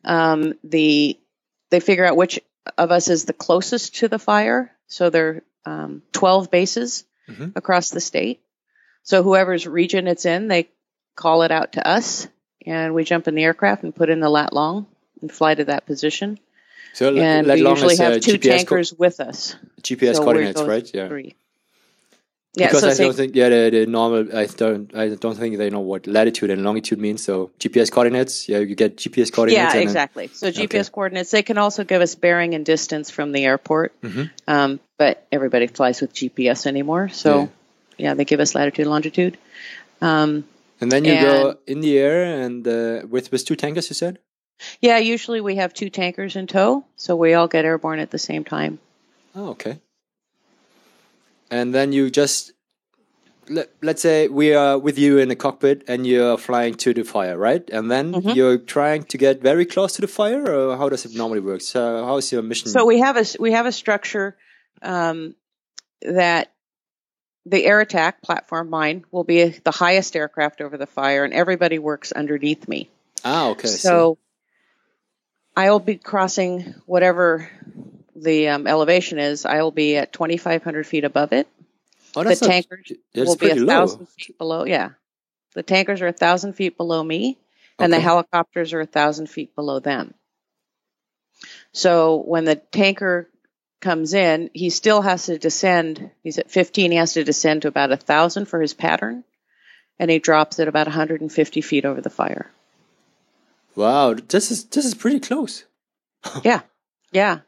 Um, 0.05 0.55
the 0.63 1.19
they 1.71 1.81
figure 1.81 2.05
out 2.05 2.17
which 2.17 2.41
of 2.79 2.91
us 2.91 3.09
is 3.09 3.25
the 3.25 3.33
closest 3.33 3.97
to 3.97 4.09
the 4.09 4.19
fire. 4.19 4.71
So 4.87 5.11
there 5.11 5.43
are 5.67 5.85
um, 5.85 6.03
12 6.13 6.51
bases 6.51 7.05
mm-hmm. 7.29 7.49
across 7.57 7.91
the 7.91 8.01
state. 8.01 8.41
So 9.03 9.23
whoever's 9.23 9.67
region 9.67 10.07
it's 10.07 10.25
in, 10.25 10.49
they 10.49 10.69
call 11.17 11.43
it 11.43 11.51
out 11.51 11.73
to 11.73 11.87
us, 11.87 12.29
and 12.67 12.95
we 12.95 13.05
jump 13.05 13.29
in 13.29 13.35
the 13.35 13.45
aircraft 13.45 13.83
and 13.83 13.95
put 13.95 14.09
in 14.09 14.21
the 14.21 14.31
lat 14.31 14.53
long 14.53 14.87
and 15.21 15.31
fly 15.31 15.55
to 15.55 15.65
that 15.65 15.87
position. 15.87 16.39
So 16.95 17.15
and 17.17 17.49
we 17.49 17.61
usually 17.61 17.97
have 17.97 18.15
uh, 18.15 18.19
two 18.21 18.39
GPS 18.39 18.57
tankers 18.59 18.91
co- 18.91 18.97
with 18.99 19.21
us. 19.21 19.57
GPS 19.83 20.17
so 20.17 20.23
coordinates, 20.23 20.63
right? 20.63 20.89
Yeah. 20.95 21.09
Three. 21.09 21.35
Yeah, 22.57 22.69
because 22.69 22.83
so 22.83 22.89
I 22.89 22.95
don't 22.95 23.17
think 23.17 23.35
yeah 23.35 23.49
the, 23.49 23.71
the, 23.71 23.87
normal 23.87 24.37
I 24.37 24.47
don't 24.47 24.95
I 24.95 25.09
don't 25.09 25.35
think 25.35 25.59
they 25.59 25.71
know 25.71 25.81
what 25.81 26.07
latitude 26.07 26.51
and 26.51 26.63
longitude 26.63 27.01
means. 27.01 27.25
So 27.25 27.51
GPS 27.59 27.91
coordinates, 27.91 28.49
yeah, 28.49 28.59
you 28.59 28.77
get 28.77 28.97
GPS 28.97 29.33
coordinates. 29.33 29.75
Yeah, 29.75 29.81
exactly. 29.81 30.29
Then, 30.29 30.37
so 30.37 30.49
GPS 30.49 30.87
okay. 30.87 30.91
coordinates. 30.93 31.31
They 31.33 31.43
can 31.43 31.59
also 31.59 31.83
give 31.83 32.01
us 32.01 32.15
bearing 32.15 32.55
and 32.55 32.65
distance 32.65 33.11
from 33.11 33.33
the 33.33 33.45
airport, 33.45 34.01
mm-hmm. 34.03 34.25
um, 34.47 34.79
but 34.99 35.27
everybody 35.33 35.67
flies 35.67 36.01
with 36.01 36.15
GPS 36.15 36.67
anymore. 36.67 37.09
So 37.09 37.41
yeah 37.41 37.47
yeah, 37.99 38.15
they 38.15 38.25
give 38.25 38.41
us 38.41 38.55
latitude 38.55 38.85
and 38.85 38.91
longitude. 38.91 39.39
Um, 40.01 40.45
and 40.81 40.91
then 40.91 41.05
you 41.05 41.13
and, 41.13 41.27
go 41.27 41.57
in 41.67 41.81
the 41.81 41.99
air 41.99 42.43
and 42.43 42.67
uh, 42.67 43.07
with 43.09 43.31
with 43.33 43.45
two 43.45 43.57
tankers, 43.57 43.89
you 43.89 43.95
said. 43.95 44.19
Yeah, 44.81 44.99
usually 44.99 45.41
we 45.41 45.57
have 45.57 45.75
two 45.75 45.91
tankers 45.91 46.37
in 46.37 46.47
tow, 46.47 46.85
so 46.97 47.17
we 47.17 47.35
all 47.35 47.49
get 47.49 47.65
airborne 47.65 47.99
at 47.99 48.11
the 48.11 48.19
same 48.19 48.45
time. 48.45 48.79
Oh, 49.35 49.51
okay. 49.51 49.81
And 51.55 51.73
then 51.73 51.93
you 51.93 52.11
just 52.11 52.53
let, 53.49 53.71
let's 53.81 54.03
say 54.03 54.27
we 54.27 54.55
are 54.55 54.77
with 54.77 54.99
you 54.99 55.19
in 55.19 55.29
the 55.29 55.37
cockpit 55.37 55.85
and 55.87 56.05
you're 56.05 56.37
flying 56.37 56.75
to 56.75 56.93
the 56.93 57.05
fire, 57.05 57.39
right? 57.39 57.63
And 57.71 57.89
then 57.89 58.13
mm 58.13 58.23
-hmm. 58.23 58.35
you're 58.35 58.59
trying 58.59 59.07
to 59.07 59.19
get 59.19 59.43
very 59.43 59.67
close 59.67 59.95
to 59.97 60.01
the 60.07 60.13
fire, 60.13 60.43
or 60.55 60.77
how 60.77 60.89
does 60.89 61.05
it 61.05 61.15
normally 61.15 61.43
work? 61.43 61.61
So, 61.61 61.81
how 61.81 62.17
is 62.19 62.33
your 62.33 62.43
mission? 62.43 62.73
So 62.73 62.87
we 62.87 62.99
have 63.01 63.21
a 63.21 63.25
we 63.39 63.53
have 63.53 63.69
a 63.69 63.73
structure 63.73 64.35
um, 64.83 65.37
that 66.17 66.49
the 67.51 67.65
air 67.71 67.81
attack 67.81 68.15
platform, 68.21 68.69
mine, 68.69 69.05
will 69.11 69.25
be 69.25 69.61
the 69.63 69.77
highest 69.85 70.17
aircraft 70.17 70.61
over 70.61 70.79
the 70.79 70.87
fire, 70.87 71.25
and 71.25 71.33
everybody 71.33 71.79
works 71.79 72.13
underneath 72.13 72.67
me. 72.67 72.89
Ah, 73.23 73.51
okay. 73.51 73.69
So 73.69 74.19
I'll 75.57 75.85
be 75.85 75.99
crossing 75.99 76.75
whatever 76.87 77.49
the 78.15 78.49
um, 78.49 78.67
elevation 78.67 79.19
is. 79.19 79.45
I'll 79.45 79.71
be 79.71 79.97
at 79.97 80.13
2,500 80.13 80.87
feet 80.87 81.05
above 81.05 81.33
it. 81.33 81.49
Oh, 82.17 82.23
the 82.23 82.37
tankers 82.37 82.93
not, 83.15 83.27
will 83.27 83.37
be 83.37 83.51
a 83.51 83.57
thousand 83.57 84.09
feet 84.09 84.39
below. 84.39 84.65
Yeah, 84.65 84.91
the 85.55 85.63
tankers 85.63 86.01
are 86.01 86.09
a 86.09 86.13
thousand 86.13 86.53
feet 86.55 86.77
below 86.77 87.03
me, 87.03 87.39
and 87.79 87.93
okay. 87.93 87.99
the 87.99 88.03
helicopters 88.03 88.73
are 88.73 88.81
a 88.81 88.87
thousand 88.87 89.29
feet 89.29 89.55
below 89.55 89.81
them. 89.81 90.15
So 91.73 92.23
when 92.25 92.45
the 92.45 92.57
tanker 92.57 93.29
comes 93.81 94.15
in, 94.15 94.51
he 94.55 94.71
still 94.71 95.03
has 95.03 95.27
to 95.27 95.39
descend. 95.39 96.11
He's 96.23 96.39
at 96.39 96.51
15. 96.51 96.93
He 96.93 96.97
has 96.97 97.15
to 97.15 97.25
descend 97.25 97.63
to 97.63 97.69
about 97.69 97.93
a 97.93 97.97
thousand 97.97 98.47
for 98.47 98.61
his 98.61 98.75
pattern, 98.75 99.25
and 99.99 100.11
he 100.11 100.21
drops 100.21 100.59
it 100.59 100.69
about 100.69 100.87
150 100.87 101.61
feet 101.61 101.85
over 101.85 102.01
the 102.01 102.11
fire. 102.11 102.51
Wow, 103.75 104.15
this 104.15 104.51
is 104.51 104.65
this 104.67 104.85
is 104.85 104.95
pretty 104.95 105.19
close. 105.19 105.65
yeah, 106.45 106.61
yeah. 107.11 107.41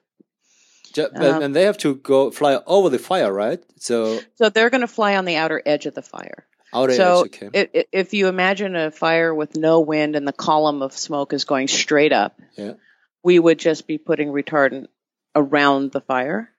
Um, 0.99 1.43
and 1.43 1.55
they 1.57 1.63
have 1.65 1.79
to 1.79 1.95
go 1.97 2.31
fly 2.31 2.61
over 2.67 2.89
the 2.91 2.99
fire, 2.99 3.33
right? 3.33 3.63
So 3.79 4.21
So 4.37 4.49
they're 4.49 4.71
going 4.71 4.81
to 4.83 4.87
fly 4.89 5.17
on 5.17 5.25
the 5.25 5.37
outer 5.37 5.63
edge 5.65 5.87
of 5.87 5.95
the 5.95 6.03
fire. 6.03 6.45
outer 6.75 6.95
so 6.95 7.21
edge, 7.25 7.43
okay. 7.43 7.51
i- 7.75 7.79
i- 7.81 7.85
if 7.93 8.13
you 8.15 8.29
imagine 8.29 8.77
a 8.77 8.91
fire 8.91 9.35
with 9.35 9.57
no 9.57 9.81
wind 9.81 10.17
and 10.17 10.27
the 10.27 10.33
column 10.33 10.83
of 10.83 10.93
smoke 10.97 11.33
is 11.33 11.45
going 11.45 11.69
straight 11.69 12.13
up, 12.13 12.39
Yeah. 12.57 12.75
we 13.23 13.39
would 13.39 13.59
just 13.59 13.87
be 13.87 13.99
putting 13.99 14.29
retardant 14.29 14.87
around 15.35 15.93
the 15.93 16.01
fire, 16.01 16.51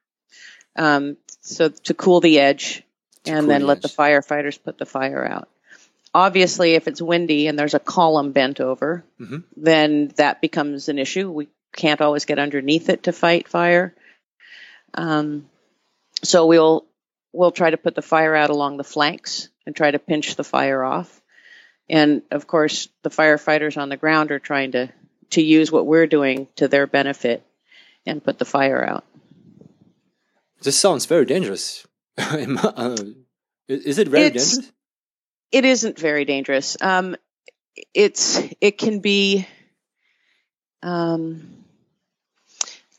um, 0.76 1.18
so 1.42 1.70
to 1.70 1.94
cool 1.94 2.20
the 2.22 2.40
edge, 2.40 2.84
To 3.24 3.32
and 3.32 3.40
cool 3.42 3.48
then 3.50 3.62
the 3.62 3.68
let 3.68 3.82
the 3.82 3.88
firefighters 3.90 4.62
put 4.62 4.78
the 4.78 4.86
fire 4.86 5.26
out. 5.26 5.50
Obviously, 6.14 6.74
if 6.76 6.88
it's 6.88 7.02
windy 7.02 7.48
and 7.48 7.58
there's 7.60 7.74
a 7.74 7.80
column 7.80 8.32
bent 8.32 8.60
over, 8.60 9.04
Mhm. 9.20 9.44
then 9.56 10.08
that 10.16 10.42
becomes 10.42 10.90
an 10.90 10.98
issue. 11.00 11.30
We 11.30 11.48
can't 11.76 12.02
always 12.02 12.26
get 12.26 12.40
underneath 12.40 12.90
it 12.90 13.04
to 13.04 13.12
fight 13.12 13.48
fire. 13.48 13.94
Um, 14.94 15.50
so 16.24 16.46
we'll 16.48 16.86
we'll 17.34 17.52
try 17.52 17.70
to 17.70 17.78
put 17.78 17.96
the 17.96 18.02
fire 18.02 18.36
out 18.36 18.50
along 18.50 18.78
the 18.78 18.84
flanks 18.84 19.50
and 19.66 19.76
try 19.76 19.92
to 19.92 20.00
pinch 20.00 20.36
the 20.36 20.44
fire 20.44 20.84
off. 20.84 21.22
And 21.90 22.22
of 22.32 22.48
course, 22.48 22.90
the 23.04 23.10
firefighters 23.10 23.78
on 23.78 23.90
the 23.90 23.98
ground 23.98 24.32
are 24.32 24.40
trying 24.40 24.72
to 24.74 24.92
to 25.32 25.42
use 25.42 25.72
what 25.72 25.86
we're 25.86 26.08
doing 26.08 26.48
to 26.56 26.68
their 26.68 26.88
benefit 26.88 27.44
and 28.06 28.24
put 28.24 28.40
the 28.40 28.46
fire 28.46 28.84
out. 28.84 29.04
This 30.62 30.78
sounds 30.80 31.06
very 31.06 31.26
dangerous. 31.26 31.86
Uh, 32.18 32.96
is 33.68 34.00
it 34.00 34.08
very 34.08 34.28
It's- 34.28 34.52
dangerous? 34.56 34.72
It 35.52 35.66
isn't 35.66 36.00
very 36.00 36.26
dangerous. 36.26 36.76
Um, 36.82 37.16
it's 37.94 38.42
it 38.60 38.78
can 38.78 39.00
be. 39.00 39.48
Um, 40.84 41.57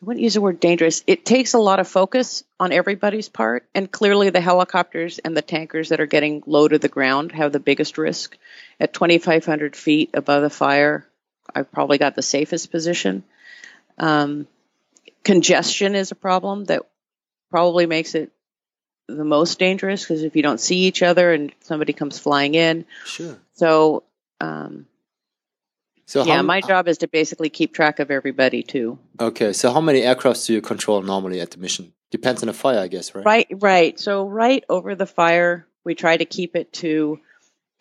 I 0.00 0.04
wouldn't 0.04 0.22
use 0.22 0.34
the 0.34 0.40
word 0.40 0.60
dangerous. 0.60 1.02
It 1.08 1.24
takes 1.24 1.54
a 1.54 1.58
lot 1.58 1.80
of 1.80 1.88
focus 1.88 2.44
on 2.60 2.70
everybody's 2.70 3.28
part, 3.28 3.66
and 3.74 3.90
clearly 3.90 4.30
the 4.30 4.40
helicopters 4.40 5.18
and 5.18 5.36
the 5.36 5.42
tankers 5.42 5.88
that 5.88 6.00
are 6.00 6.06
getting 6.06 6.42
low 6.46 6.68
to 6.68 6.78
the 6.78 6.88
ground 6.88 7.32
have 7.32 7.52
the 7.52 7.58
biggest 7.58 7.98
risk. 7.98 8.36
At 8.78 8.94
2,500 8.94 9.74
feet 9.74 10.10
above 10.14 10.42
the 10.42 10.50
fire, 10.50 11.04
I've 11.52 11.72
probably 11.72 11.98
got 11.98 12.14
the 12.14 12.22
safest 12.22 12.70
position. 12.70 13.24
Um, 13.98 14.46
congestion 15.24 15.96
is 15.96 16.12
a 16.12 16.16
problem 16.16 16.66
that 16.66 16.82
probably 17.50 17.86
makes 17.86 18.14
it 18.14 18.30
the 19.08 19.24
most 19.24 19.58
dangerous 19.58 20.02
because 20.04 20.22
if 20.22 20.36
you 20.36 20.42
don't 20.42 20.60
see 20.60 20.84
each 20.84 21.02
other 21.02 21.32
and 21.32 21.52
somebody 21.60 21.92
comes 21.92 22.18
flying 22.20 22.54
in, 22.54 22.84
Sure. 23.04 23.36
so 23.54 24.04
um, 24.40 24.86
So 26.08 26.24
yeah, 26.24 26.36
how, 26.36 26.42
my 26.42 26.62
job 26.62 26.88
is 26.88 26.96
to 26.98 27.06
basically 27.06 27.50
keep 27.50 27.74
track 27.74 27.98
of 27.98 28.10
everybody 28.10 28.62
too. 28.62 28.98
Okay, 29.20 29.52
so 29.52 29.70
how 29.70 29.82
many 29.82 30.00
aircrafts 30.00 30.46
do 30.46 30.54
you 30.54 30.62
control 30.62 31.02
normally 31.02 31.38
at 31.42 31.50
the 31.50 31.58
mission? 31.58 31.92
Depends 32.10 32.42
on 32.42 32.46
the 32.46 32.54
fire, 32.54 32.78
I 32.78 32.88
guess, 32.88 33.14
right? 33.14 33.26
Right, 33.26 33.46
right. 33.50 34.00
So 34.00 34.26
right 34.26 34.64
over 34.70 34.94
the 34.94 35.04
fire, 35.04 35.66
we 35.84 35.94
try 35.94 36.16
to 36.16 36.24
keep 36.24 36.56
it 36.56 36.72
to 36.84 37.20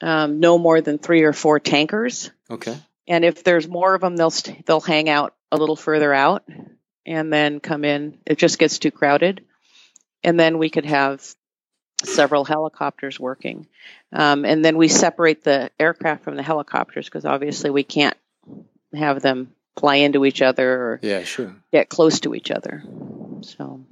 um, 0.02 0.42
no 0.42 0.58
more 0.58 0.82
than 0.82 0.98
three 0.98 1.24
or 1.24 1.32
four 1.32 1.62
tankers. 1.62 2.30
Okay. 2.52 2.78
And 3.08 3.24
if 3.24 3.46
there's 3.46 3.66
more 3.66 3.96
of 3.96 4.02
them, 4.02 4.18
they'll 4.18 4.30
st- 4.30 4.66
they'll 4.66 4.82
hang 4.82 5.08
out 5.08 5.34
a 5.50 5.56
little 5.56 5.78
further 5.78 6.14
out 6.14 6.44
and 7.06 7.32
then 7.32 7.62
come 7.62 7.86
in. 7.86 8.18
It 8.26 8.38
just 8.38 8.60
gets 8.60 8.78
too 8.78 8.92
crowded, 8.92 9.46
and 10.22 10.38
then 10.38 10.58
we 10.58 10.70
could 10.70 10.86
have 10.86 11.26
several 12.04 12.46
helicopters 12.46 13.20
working, 13.20 13.68
um, 14.14 14.46
and 14.46 14.64
then 14.64 14.78
we 14.78 14.88
separate 14.88 15.44
the 15.44 15.70
aircraft 15.80 16.24
from 16.24 16.36
the 16.36 16.44
helicopters 16.44 17.06
because 17.06 17.26
obviously 17.26 17.70
we 17.70 17.84
can't 17.84 18.16
have 18.94 19.22
them 19.22 19.54
fly 19.80 19.96
into 19.96 20.26
each 20.26 20.42
other 20.42 20.70
or 20.72 21.00
Yeah, 21.02 21.24
sure. 21.24 21.56
get 21.72 21.90
close 21.90 22.20
to 22.22 22.34
each 22.36 22.52
other. 22.52 22.84
So 23.42 23.86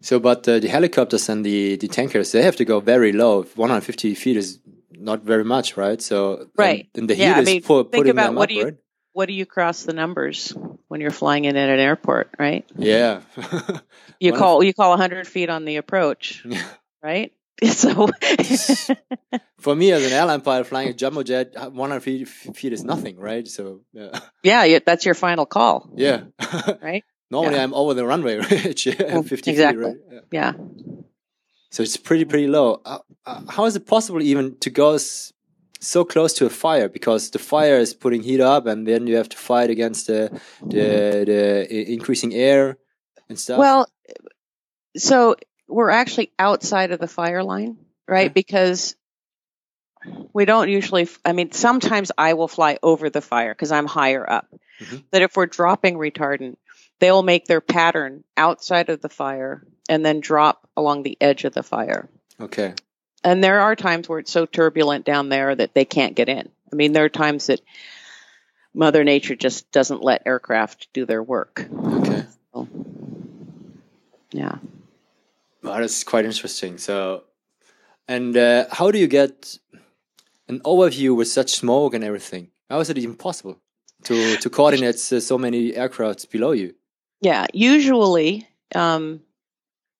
So, 0.00 0.18
but 0.18 0.48
uh, 0.48 0.58
the 0.60 0.68
helicopters 0.68 1.28
and 1.28 1.44
the, 1.44 1.76
the 1.76 1.88
tankers, 1.88 2.32
they 2.32 2.42
have 2.42 2.56
to 2.56 2.64
go 2.64 2.80
very 2.80 3.12
low. 3.12 3.42
150 3.42 4.14
feet 4.14 4.36
is 4.36 4.58
not 4.92 5.22
very 5.22 5.44
much, 5.44 5.76
right? 5.76 6.00
So, 6.00 6.48
Right. 6.56 6.88
And, 6.94 7.02
and 7.02 7.10
the 7.10 7.14
heat 7.14 7.22
Yeah, 7.24 7.36
I 7.36 7.40
is 7.40 7.46
mean, 7.46 7.62
for 7.62 7.82
think 7.84 7.92
putting 7.94 8.10
about 8.12 8.28
them 8.30 8.38
what 8.38 8.44
up, 8.44 8.48
do 8.48 8.54
you- 8.54 8.64
right? 8.64 8.74
what 9.12 9.26
do 9.26 9.34
you 9.34 9.44
cross 9.44 9.82
the 9.82 9.92
numbers 9.92 10.54
when 10.88 11.00
you're 11.00 11.10
flying 11.10 11.44
in 11.44 11.56
at 11.56 11.68
an 11.68 11.80
airport, 11.80 12.30
right? 12.38 12.64
Yeah. 12.76 13.20
You 14.20 14.32
call 14.34 14.62
you 14.62 14.74
call 14.74 14.90
100 14.90 15.26
feet 15.26 15.48
on 15.48 15.64
the 15.64 15.76
approach, 15.76 16.44
right? 17.02 17.32
So 17.62 18.08
for 19.60 19.74
me 19.76 19.92
as 19.92 20.04
an 20.06 20.12
airline 20.12 20.40
pilot 20.40 20.66
flying 20.66 20.88
a 20.88 20.94
jumbo 20.94 21.22
jet, 21.22 21.54
100 21.54 22.00
feet, 22.00 22.28
feet 22.28 22.72
is 22.72 22.84
nothing, 22.84 23.18
right? 23.18 23.46
So, 23.46 23.82
yeah. 23.92 24.18
yeah, 24.42 24.78
that's 24.84 25.04
your 25.04 25.14
final 25.14 25.46
call, 25.46 25.90
yeah. 25.94 26.22
right? 26.82 27.04
Normally 27.30 27.56
Yeah. 27.56 27.64
I'm 27.64 27.74
over 27.74 27.94
the 27.94 28.06
runway, 28.06 28.36
right? 28.38 28.48
Mm, 28.48 29.28
50 29.28 29.50
exactly. 29.50 29.84
feet, 29.84 30.00
right? 30.10 30.24
Yeah. 30.32 30.52
Yeah. 30.52 30.52
So 31.70 31.82
it's 31.82 31.96
pretty, 31.96 32.24
pretty 32.24 32.48
low. 32.48 32.80
Uh, 32.84 32.98
uh, 33.26 33.42
how 33.48 33.64
is 33.66 33.76
it 33.76 33.86
possible 33.86 34.22
even 34.22 34.58
to 34.60 34.70
go 34.70 34.94
s- 34.94 35.32
so 35.80 36.04
close 36.04 36.32
to 36.34 36.46
a 36.46 36.50
fire? 36.50 36.88
Because 36.88 37.30
the 37.30 37.38
fire 37.38 37.76
is 37.78 37.94
putting 37.94 38.22
heat 38.22 38.40
up, 38.40 38.66
and 38.66 38.86
then 38.88 39.06
you 39.06 39.16
have 39.16 39.28
to 39.28 39.36
fight 39.36 39.70
against 39.70 40.08
the 40.08 40.30
the, 40.62 41.24
the 41.26 41.92
increasing 41.92 42.34
air 42.34 42.78
and 43.28 43.38
stuff. 43.38 43.58
Well, 43.58 43.86
so 44.96 45.36
we're 45.70 45.90
actually 45.90 46.30
outside 46.38 46.90
of 46.90 47.00
the 47.00 47.06
fire 47.08 47.42
line, 47.42 47.78
right? 48.08 48.32
Because 48.32 48.96
we 50.32 50.44
don't 50.44 50.68
usually, 50.68 51.08
I 51.24 51.32
mean, 51.32 51.52
sometimes 51.52 52.10
I 52.16 52.34
will 52.34 52.48
fly 52.48 52.78
over 52.82 53.10
the 53.10 53.20
fire 53.20 53.52
because 53.54 53.70
I'm 53.72 53.86
higher 53.86 54.28
up. 54.28 54.46
Mhm. 54.80 55.04
But 55.10 55.22
if 55.22 55.36
we're 55.36 55.46
dropping 55.46 55.96
retardant, 55.96 56.56
they'll 56.98 57.22
make 57.22 57.46
their 57.46 57.60
pattern 57.60 58.24
outside 58.36 58.88
of 58.90 59.00
the 59.00 59.08
fire 59.08 59.62
and 59.88 60.04
then 60.04 60.20
drop 60.20 60.68
along 60.76 61.02
the 61.02 61.16
edge 61.20 61.44
of 61.44 61.52
the 61.54 61.62
fire. 61.62 62.08
okay, 62.40 62.74
And 63.22 63.44
there 63.44 63.60
are 63.60 63.76
times 63.76 64.08
where 64.08 64.18
it's 64.20 64.30
so 64.32 64.46
turbulent 64.46 65.04
down 65.04 65.28
there 65.28 65.54
that 65.54 65.74
they 65.74 65.84
can't 65.84 66.14
get 66.16 66.28
in. 66.30 66.48
I 66.72 66.76
mean, 66.76 66.92
there 66.92 67.04
are 67.04 67.08
times 67.10 67.46
that 67.48 67.60
Mother 68.72 69.04
Nature 69.04 69.34
just 69.36 69.70
doesn't 69.72 70.02
let 70.02 70.22
aircraft 70.26 70.88
do 70.94 71.04
their 71.04 71.22
work. 71.22 71.66
okay. 71.70 72.24
So, 72.54 72.68
yeah. 74.32 74.56
Wow, 75.62 75.80
that's 75.80 76.04
quite 76.04 76.24
interesting. 76.24 76.78
So, 76.78 77.24
and 78.08 78.36
uh, 78.36 78.66
how 78.70 78.90
do 78.90 78.98
you 78.98 79.06
get 79.06 79.58
an 80.48 80.60
overview 80.60 81.14
with 81.16 81.28
such 81.28 81.52
smoke 81.52 81.94
and 81.94 82.02
everything? 82.02 82.48
How 82.68 82.80
is 82.80 82.90
it 82.90 82.98
even 82.98 83.16
possible 83.16 83.60
to 84.04 84.36
to 84.36 84.50
coordinate 84.50 84.98
so 84.98 85.18
so 85.18 85.38
many 85.38 85.72
aircrafts 85.72 86.28
below 86.30 86.52
you? 86.52 86.74
Yeah, 87.20 87.46
usually, 87.52 88.48
um, 88.74 89.20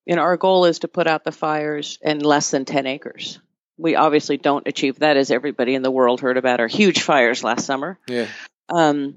you 0.07 0.17
know, 0.17 0.23
our 0.23 0.37
goal 0.37 0.65
is 0.65 0.81
to 0.81 0.89
put 0.89 1.07
out 1.07 1.25
the 1.25 1.33
fires 1.33 1.99
in 2.01 2.21
less 2.21 2.51
than 2.51 2.65
10 2.65 2.87
acres. 2.87 3.39
We 3.77 3.95
obviously 3.95 4.39
don't 4.39 4.67
achieve 4.67 5.01
that, 5.01 5.19
as 5.19 5.31
everybody 5.31 5.75
in 5.75 5.83
the 5.83 5.91
world 5.91 6.21
heard 6.21 6.39
about 6.39 6.61
our 6.61 6.67
huge 6.67 7.03
fires 7.03 7.45
last 7.45 7.67
summer. 7.67 7.99
Yeah. 8.07 8.27
Um, 8.69 9.17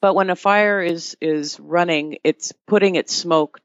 but 0.00 0.14
when 0.14 0.30
a 0.30 0.36
fire 0.36 0.82
is 0.82 1.16
is 1.20 1.60
running, 1.60 2.18
it's 2.24 2.52
putting 2.66 2.94
its 2.94 3.14
smoke 3.14 3.60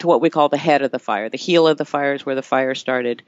to 0.00 0.06
what 0.06 0.20
we 0.20 0.30
call 0.30 0.48
the 0.48 0.56
head 0.56 0.82
of 0.82 0.90
the 0.90 0.98
fire. 0.98 1.28
The 1.28 1.36
heel 1.36 1.66
of 1.66 1.78
the 1.78 1.84
fire 1.84 2.14
is 2.14 2.26
where 2.26 2.34
the 2.34 2.42
fire 2.42 2.74
started, 2.74 3.22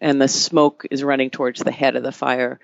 and 0.00 0.20
the 0.20 0.28
smoke 0.28 0.86
is 0.90 1.02
running 1.02 1.30
towards 1.30 1.60
the 1.60 1.72
head 1.72 1.96
of 1.96 2.02
the 2.02 2.12
fire. 2.12 2.60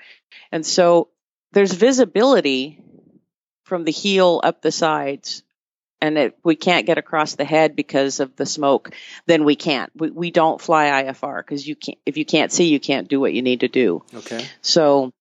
And 0.53 0.65
so 0.65 1.09
there's 1.53 1.73
visibility 1.73 2.83
from 3.65 3.85
the 3.85 3.93
heel 3.93 4.41
up 4.43 4.63
the 4.63 4.73
sides. 4.73 5.43
And 6.01 6.19
if 6.19 6.35
we 6.45 6.55
can't 6.55 6.87
get 6.87 6.99
across 6.99 7.35
the 7.35 7.47
head 7.47 7.75
because 7.75 8.21
of 8.21 8.37
the 8.37 8.45
smoke, 8.45 8.91
then 9.27 9.45
we 9.45 9.57
can't. 9.57 9.91
We, 9.97 10.11
we 10.11 10.31
don't 10.31 10.61
fly 10.61 11.03
IFR 11.03 11.39
because 11.39 11.67
you 11.67 11.77
can't. 11.77 11.99
If 12.05 12.19
you 12.19 12.27
can't 12.27 12.53
see, 12.53 12.69
you 12.69 12.79
can't 12.79 13.09
do 13.09 13.21
what 13.21 13.33
you 13.33 13.41
need 13.41 13.61
to 13.61 13.69
do. 13.69 14.05
Okay. 14.15 14.45
So, 14.61 15.13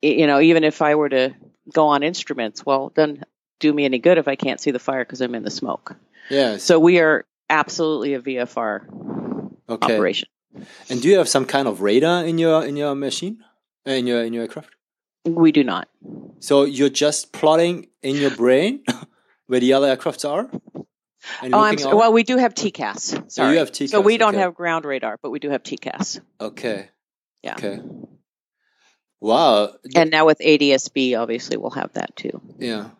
you 0.00 0.28
know, 0.28 0.40
even 0.40 0.62
if 0.62 0.82
I 0.82 0.94
were 0.94 1.08
to 1.08 1.34
go 1.72 1.88
on 1.88 2.04
instruments, 2.04 2.64
well, 2.64 2.88
it 2.88 2.94
doesn't 2.94 3.24
do 3.58 3.72
me 3.72 3.84
any 3.84 3.98
good 3.98 4.18
if 4.18 4.28
I 4.28 4.36
can't 4.36 4.60
see 4.60 4.70
the 4.70 4.78
fire 4.78 5.04
because 5.04 5.20
I'm 5.20 5.34
in 5.34 5.42
the 5.42 5.50
smoke. 5.50 5.96
Yeah. 6.30 6.56
So 6.56 6.78
we 6.78 6.98
are 7.00 7.24
absolutely 7.50 8.14
a 8.14 8.20
VFR 8.20 8.86
okay. 9.68 9.94
operation. 9.94 10.28
And 10.88 11.00
do 11.00 11.08
you 11.08 11.18
have 11.18 11.28
some 11.28 11.46
kind 11.46 11.66
of 11.66 11.80
radar 11.80 12.24
in 12.24 12.38
your 12.38 12.64
in 12.64 12.76
your 12.76 12.94
machine, 12.94 13.42
Uh, 13.86 13.92
in 13.92 14.06
your 14.06 14.22
in 14.22 14.32
your 14.32 14.42
aircraft? 14.42 14.70
We 15.24 15.52
do 15.52 15.64
not. 15.64 15.88
So 16.40 16.64
you're 16.64 16.90
just 16.90 17.32
plotting 17.32 17.88
in 18.02 18.16
your 18.16 18.30
brain 18.30 18.82
where 19.46 19.60
the 19.60 19.72
other 19.72 19.96
aircrafts 19.96 20.28
are, 20.28 20.50
and 21.40 21.54
Oh, 21.54 21.60
I'm 21.60 21.78
so, 21.78 21.90
out? 21.90 21.96
well. 21.96 22.12
We 22.12 22.22
do 22.22 22.36
have 22.36 22.54
TCAS. 22.54 23.30
Sorry. 23.30 23.56
have 23.56 23.70
TCAS. 23.72 23.90
So 23.90 24.00
we 24.00 24.18
don't 24.18 24.34
okay. 24.34 24.42
have 24.42 24.54
ground 24.54 24.84
radar, 24.84 25.18
but 25.22 25.30
we 25.30 25.38
do 25.38 25.50
have 25.50 25.62
TCAS. 25.62 26.20
Okay. 26.40 26.88
Yeah. 27.42 27.54
Okay. 27.54 27.80
Wow. 29.20 29.74
And 29.94 30.10
now 30.10 30.26
with 30.26 30.38
ADSB, 30.40 31.18
obviously, 31.18 31.56
we'll 31.56 31.70
have 31.70 31.92
that 31.92 32.16
too. 32.16 32.40
Yeah. 32.58 32.90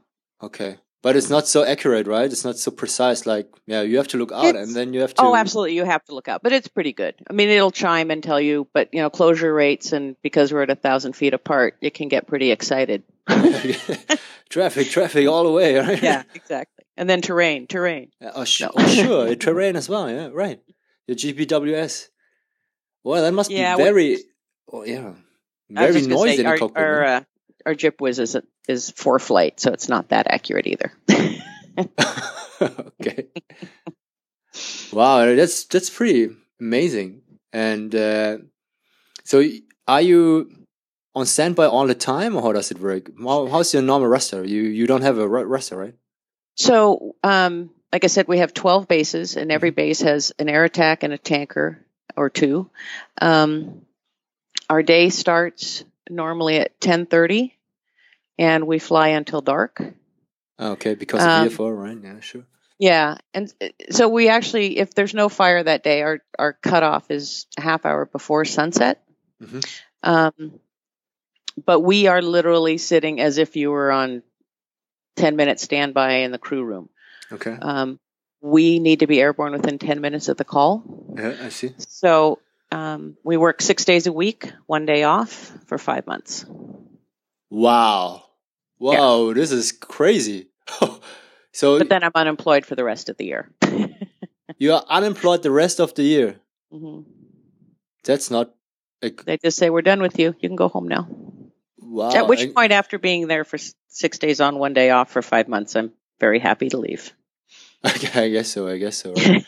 Okay. 0.41 0.79
But 1.03 1.17
it's 1.17 1.29
not 1.29 1.49
so 1.49 1.65
accurate, 1.65 2.07
right? 2.07 2.31
It's 2.31 2.45
not 2.45 2.57
so 2.59 2.71
precise. 2.71 3.27
Like, 3.27 3.49
yeah, 3.67 3.83
you 3.83 3.97
have 3.97 4.07
to 4.09 4.19
look 4.19 4.31
out, 4.31 4.45
It's- 4.45 4.67
and 4.69 4.77
then 4.77 4.95
you 4.95 5.01
have 5.01 5.13
to. 5.15 5.23
Oh, 5.23 5.35
absolutely. 5.35 5.75
You 5.75 5.85
have 5.85 6.05
to 6.05 6.15
look 6.15 6.29
out, 6.29 6.43
but 6.45 6.53
it's 6.53 6.69
pretty 6.69 6.93
good. 6.93 7.17
I 7.29 7.33
mean, 7.33 7.49
it'll 7.49 7.73
chime 7.73 8.13
and 8.13 8.23
tell 8.23 8.41
you, 8.41 8.69
but 8.73 8.89
you 8.95 9.01
know, 9.03 9.11
closure 9.11 9.53
rates 9.53 9.93
and 9.93 10.15
because 10.23 10.53
we're 10.53 10.63
at 10.63 10.71
a 10.71 10.77
thousand 10.77 11.15
feet 11.15 11.35
apart, 11.35 11.75
it 11.81 11.95
can 11.95 12.07
get 12.09 12.29
pretty 12.29 12.53
excited. 12.53 13.03
traffic, 14.49 14.89
traffic 14.91 15.27
all 15.29 15.45
the 15.45 15.51
way, 15.51 15.77
right? 15.77 16.03
yeah, 16.03 16.23
exactly. 16.35 16.85
And 16.97 17.09
then 17.11 17.21
terrain, 17.21 17.67
terrain. 17.67 18.11
Uh, 18.25 18.31
Oh, 18.37 18.45
sh- 18.45 18.61
No. 18.61 18.71
oh 18.77 18.87
sure, 18.87 19.35
terrain 19.35 19.77
as 19.77 19.89
well. 19.89 20.09
Yeah, 20.11 20.29
right. 20.33 20.61
The 21.09 21.15
GPWS. 21.15 22.09
Well, 23.03 23.23
that 23.23 23.33
must 23.33 23.51
Yeah, 23.51 23.77
be 23.77 23.83
very. 23.83 24.19
Oh, 24.73 24.85
yeah, 24.85 25.15
very 25.69 26.03
noisy 26.03 26.37
say, 26.37 26.45
in 26.53 26.59
cockpit. 26.59 26.83
Uh, 26.85 27.21
our 27.66 27.75
GPWS 27.75 28.19
is 28.19 28.37
is 28.69 28.90
for 28.90 29.19
flight, 29.19 29.61
so 29.61 29.73
it's 29.73 29.88
not 29.88 30.09
that 30.09 30.26
accurate 30.28 30.66
either. 30.66 30.92
okay. 32.62 33.26
wow, 34.92 35.35
that's 35.35 35.64
that's 35.64 35.90
pretty 35.90 36.35
amazing. 36.61 37.23
And 37.52 37.95
uh, 37.95 38.38
so, 39.25 39.45
are 39.87 40.00
you 40.00 40.50
on 41.14 41.26
standby 41.26 41.66
all 41.66 41.87
the 41.87 41.95
time, 41.95 42.37
or 42.37 42.42
how 42.42 42.52
does 42.52 42.71
it 42.71 42.81
work? 42.81 43.11
How, 43.19 43.47
how's 43.47 43.75
your 43.75 43.83
normal 43.83 44.09
roster? 44.09 44.45
You 44.45 44.62
you 44.62 44.87
don't 44.87 45.02
have 45.02 45.19
a 45.19 45.28
roster, 45.28 45.76
right? 45.76 45.95
So, 46.54 47.16
um, 47.23 47.71
like 47.92 48.04
I 48.04 48.09
said, 48.09 48.28
we 48.28 48.38
have 48.38 48.54
12 48.54 48.88
bases, 48.88 49.37
and 49.37 49.50
every 49.50 49.71
base 49.71 50.00
has 50.02 50.33
an 50.38 50.49
air 50.49 50.64
attack 50.64 51.02
and 51.02 51.12
a 51.12 51.19
tanker 51.19 51.85
or 52.16 52.31
two. 52.31 52.71
Um, 53.21 53.83
our 54.69 54.83
day 54.83 55.09
starts 55.11 55.85
normally 56.12 56.59
at 56.59 56.78
10:30, 56.81 57.52
and 58.38 58.66
we 58.66 58.78
fly 58.78 59.09
until 59.09 59.40
dark. 59.40 59.83
Okay, 60.61 60.95
because 60.95 61.23
Um, 61.23 61.47
of 61.47 61.52
VFR, 61.52 61.75
right? 61.75 61.99
Yeah, 62.02 62.21
sure. 62.21 62.45
Yeah, 62.78 63.19
and 63.33 63.52
uh, 63.61 63.69
so 63.90 64.09
we 64.09 64.28
actually, 64.28 64.78
if 64.78 64.95
there's 64.95 65.14
no 65.14 65.28
fire 65.28 65.62
that 65.62 65.83
day, 65.83 66.02
our 66.02 66.21
our 66.38 66.52
cutoff 66.52 67.11
is 67.11 67.47
a 67.57 67.61
half 67.62 67.87
hour 67.87 68.07
before 68.07 68.45
sunset. 68.45 69.02
Mhm. 69.40 69.64
Um, 70.02 70.61
but 71.64 71.81
we 71.81 72.07
are 72.07 72.23
literally 72.23 72.78
sitting 72.78 73.21
as 73.21 73.38
if 73.38 73.57
you 73.57 73.71
were 73.71 73.92
on 73.92 74.23
10 75.16 75.37
minute 75.37 75.61
standby 75.61 76.12
in 76.25 76.33
the 76.33 76.38
crew 76.38 76.64
room. 76.64 76.88
Okay. 77.31 77.57
Um, 77.61 78.00
we 78.40 78.78
need 78.78 79.00
to 79.00 79.07
be 79.07 79.21
airborne 79.21 79.52
within 79.52 79.78
10 79.78 80.00
minutes 80.00 80.28
of 80.28 80.37
the 80.37 80.45
call. 80.45 80.83
Yeah, 81.16 81.37
I 81.42 81.50
see. 81.50 81.75
So 81.78 82.40
um, 82.73 83.17
we 83.23 83.37
work 83.37 83.61
six 83.62 83.85
days 83.85 84.07
a 84.07 84.12
week, 84.12 84.50
one 84.67 84.87
day 84.87 85.02
off 85.05 85.52
for 85.67 85.79
five 85.79 86.07
months. 86.07 86.45
Wow. 87.50 88.25
Wow, 88.79 89.33
this 89.33 89.52
is 89.52 89.71
crazy. 89.73 90.49
so 91.52 91.79
But 91.79 91.88
then 91.88 92.02
I'm 92.02 92.11
unemployed 92.14 92.67
for 92.67 92.75
the 92.75 92.83
rest 92.85 93.09
of 93.09 93.17
the 93.17 93.25
year. 93.26 93.50
you 94.59 94.73
are 94.73 94.85
unemployed 94.88 95.43
the 95.43 95.50
rest 95.52 95.79
of 95.79 95.95
the 95.95 96.02
year. 96.02 96.41
hmm 96.73 97.02
That's 98.05 98.31
not 98.31 98.55
like 99.02 99.23
They 99.25 99.38
just 99.38 99.57
say, 99.59 99.71
We're 99.71 99.83
done 99.83 100.02
with 100.02 100.19
you. 100.19 100.35
You 100.41 100.49
can 100.49 100.57
go 100.57 100.69
home 100.69 100.88
now. 100.88 101.07
wow. 101.79 102.11
At 102.11 102.26
which 102.26 102.41
I- 102.41 102.52
point, 102.52 102.73
after 102.73 102.99
being 102.99 103.29
there 103.29 103.45
for 103.45 103.59
six 103.88 104.19
days 104.19 104.41
on, 104.41 104.59
one 104.59 104.73
day 104.75 104.91
off 104.91 105.11
for 105.12 105.23
five 105.23 105.47
months, 105.47 105.76
I'm 105.76 105.93
very 106.19 106.41
happy 106.41 106.71
to 106.71 106.79
leave. 106.79 107.12
Okay, 107.85 108.26
I 108.26 108.29
guess 108.31 108.49
so. 108.49 108.69
I 108.69 108.79
guess 108.79 108.97
so. 108.97 109.12
right? 109.12 109.45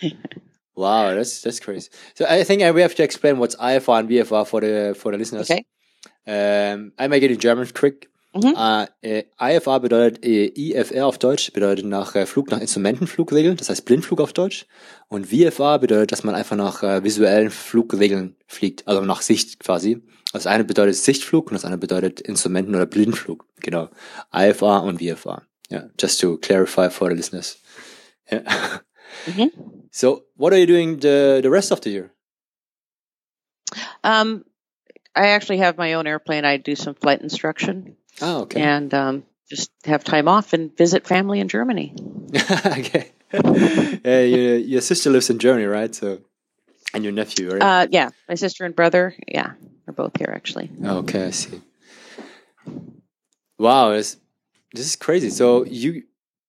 Wow, 0.76 1.14
that's 1.14 1.43
that's 1.43 1.61
crazy. 1.61 1.90
So 2.14 2.25
I 2.26 2.45
think 2.45 2.62
we 2.75 2.83
have 2.83 2.95
to 2.95 3.02
explain 3.02 3.38
what's 3.38 3.57
IFR 3.57 4.00
and 4.00 4.09
VFR 4.09 4.47
for 4.47 4.61
the 4.61 4.95
for 4.95 5.12
the 5.12 5.19
listeners. 5.19 5.50
Okay. 5.50 5.64
Ähm, 6.26 6.93
einmal 6.97 7.21
geht 7.21 7.31
in 7.31 7.38
German 7.38 7.69
quick. 7.73 8.09
Mhm. 8.35 8.57
Äh, 8.57 8.87
äh, 9.02 9.25
IFR 9.40 9.78
bedeutet 9.78 10.25
äh, 10.25 10.47
IFR 10.47 11.07
auf 11.07 11.19
Deutsch, 11.19 11.52
bedeutet 11.52 11.87
nach 11.87 12.16
äh, 12.16 12.26
Flug 12.26 12.50
nach 12.50 12.61
Instrumentenflugregeln, 12.61 13.57
das 13.57 13.69
heißt 13.69 13.85
Blindflug 13.85 14.21
auf 14.21 14.33
Deutsch. 14.33 14.66
Und 15.09 15.28
VFR 15.28 15.78
bedeutet, 15.78 16.11
dass 16.11 16.25
man 16.25 16.35
einfach 16.35 16.57
nach 16.57 16.83
äh, 16.83 17.04
visuellen 17.04 17.50
Flugregeln 17.50 18.35
fliegt, 18.49 18.88
also 18.88 19.02
nach 19.02 19.23
Sicht 19.23 19.61
quasi. 19.61 20.02
Das 20.33 20.49
eine 20.49 20.64
bedeutet 20.64 20.97
Sichtflug 20.97 21.47
und 21.47 21.54
das 21.54 21.64
andere 21.64 21.78
bedeutet 21.78 22.21
Instrumenten- 22.21 22.75
oder 22.75 22.87
Blindflug. 22.87 23.47
Genau. 23.61 23.88
IFR 24.35 24.83
und 24.83 24.99
VFR. 24.99 25.43
Yeah, 25.71 25.90
just 25.99 26.21
to 26.21 26.37
clarify 26.37 26.90
for 26.90 27.09
the 27.11 27.14
listeners. 27.14 27.59
Yeah. 28.31 28.42
Mhm. 29.27 29.50
So, 29.90 30.24
what 30.37 30.53
are 30.53 30.59
you 30.59 30.66
doing 30.66 30.98
the 31.00 31.40
the 31.42 31.50
rest 31.50 31.70
of 31.72 31.81
the 31.81 31.90
year? 31.90 32.11
Um, 34.03 34.44
I 35.16 35.29
actually 35.29 35.59
have 35.59 35.79
my 35.79 35.94
own 35.94 36.07
airplane. 36.07 36.44
I 36.44 36.57
do 36.59 36.74
some 36.77 36.94
flight 36.94 37.20
instruction 37.22 37.96
Oh, 38.20 38.42
okay. 38.42 38.61
and 38.61 38.92
um, 38.94 39.24
just 39.48 39.70
have 39.85 40.05
time 40.05 40.29
off 40.29 40.53
and 40.53 40.77
visit 40.77 41.07
family 41.07 41.40
in 41.40 41.48
Germany. 41.48 41.94
okay. 42.66 43.12
yeah, 44.05 44.20
your, 44.20 44.57
your 44.59 44.81
sister 44.81 45.11
lives 45.11 45.31
in 45.31 45.38
Germany, 45.38 45.66
right? 45.66 45.94
So, 45.94 46.18
and 46.92 47.03
your 47.05 47.12
nephew, 47.12 47.50
right? 47.50 47.62
Uh, 47.62 47.87
yeah, 47.90 48.11
my 48.29 48.35
sister 48.37 48.64
and 48.64 48.74
brother. 48.77 49.14
Yeah, 49.27 49.55
they're 49.87 49.94
both 49.94 50.16
here 50.18 50.33
actually. 50.35 50.70
okay, 50.85 51.27
I 51.27 51.31
see. 51.31 51.61
Wow, 53.59 53.90
this 53.90 54.16
this 54.72 54.87
is 54.87 54.96
crazy. 54.96 55.31
So 55.31 55.64
you, 55.64 56.05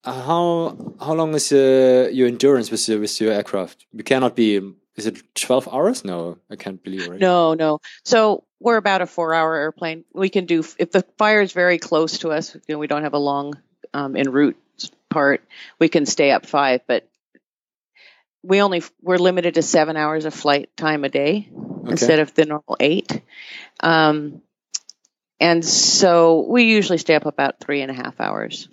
how 0.05 0.77
how 0.99 1.13
long 1.13 1.33
is 1.35 1.51
uh, 1.51 2.09
your 2.11 2.27
endurance 2.27 2.71
with 2.71 2.87
your 2.87 2.99
with 2.99 3.19
your 3.21 3.33
aircraft? 3.33 3.85
You 3.93 4.03
cannot 4.03 4.35
be. 4.35 4.61
Is 4.95 5.05
it 5.07 5.21
twelve 5.35 5.67
hours? 5.67 6.05
No, 6.05 6.37
I 6.49 6.55
can't 6.55 6.81
believe 6.81 7.11
it. 7.11 7.19
No, 7.19 7.53
no. 7.53 7.79
So 8.03 8.45
we're 8.59 8.77
about 8.77 9.01
a 9.01 9.05
four-hour 9.05 9.55
airplane. 9.55 10.05
We 10.13 10.29
can 10.29 10.45
do 10.45 10.63
if 10.79 10.91
the 10.91 11.03
fire 11.17 11.41
is 11.41 11.51
very 11.51 11.77
close 11.77 12.19
to 12.19 12.31
us. 12.31 12.55
You 12.55 12.75
know, 12.75 12.79
we 12.79 12.87
don't 12.87 13.03
have 13.03 13.13
a 13.13 13.19
long 13.19 13.55
um, 13.93 14.15
en 14.15 14.31
route 14.31 14.57
part. 15.09 15.43
We 15.79 15.89
can 15.89 16.05
stay 16.05 16.31
up 16.31 16.45
five, 16.45 16.81
but 16.87 17.09
we 18.43 18.61
only 18.61 18.83
we're 19.01 19.17
limited 19.17 19.55
to 19.55 19.61
seven 19.61 19.97
hours 19.97 20.25
of 20.25 20.33
flight 20.33 20.69
time 20.77 21.03
a 21.03 21.09
day 21.09 21.49
instead 21.87 22.19
of 22.19 22.33
the 22.33 22.45
normal 22.45 22.77
eight. 22.79 23.21
Um, 23.81 24.41
and 25.39 25.65
so 25.65 26.45
we 26.47 26.63
usually 26.63 26.97
stay 26.97 27.15
up 27.15 27.25
about 27.25 27.59
three 27.59 27.81
and 27.81 27.91
a 27.91 27.93
half 27.93 28.19
hours 28.19 28.69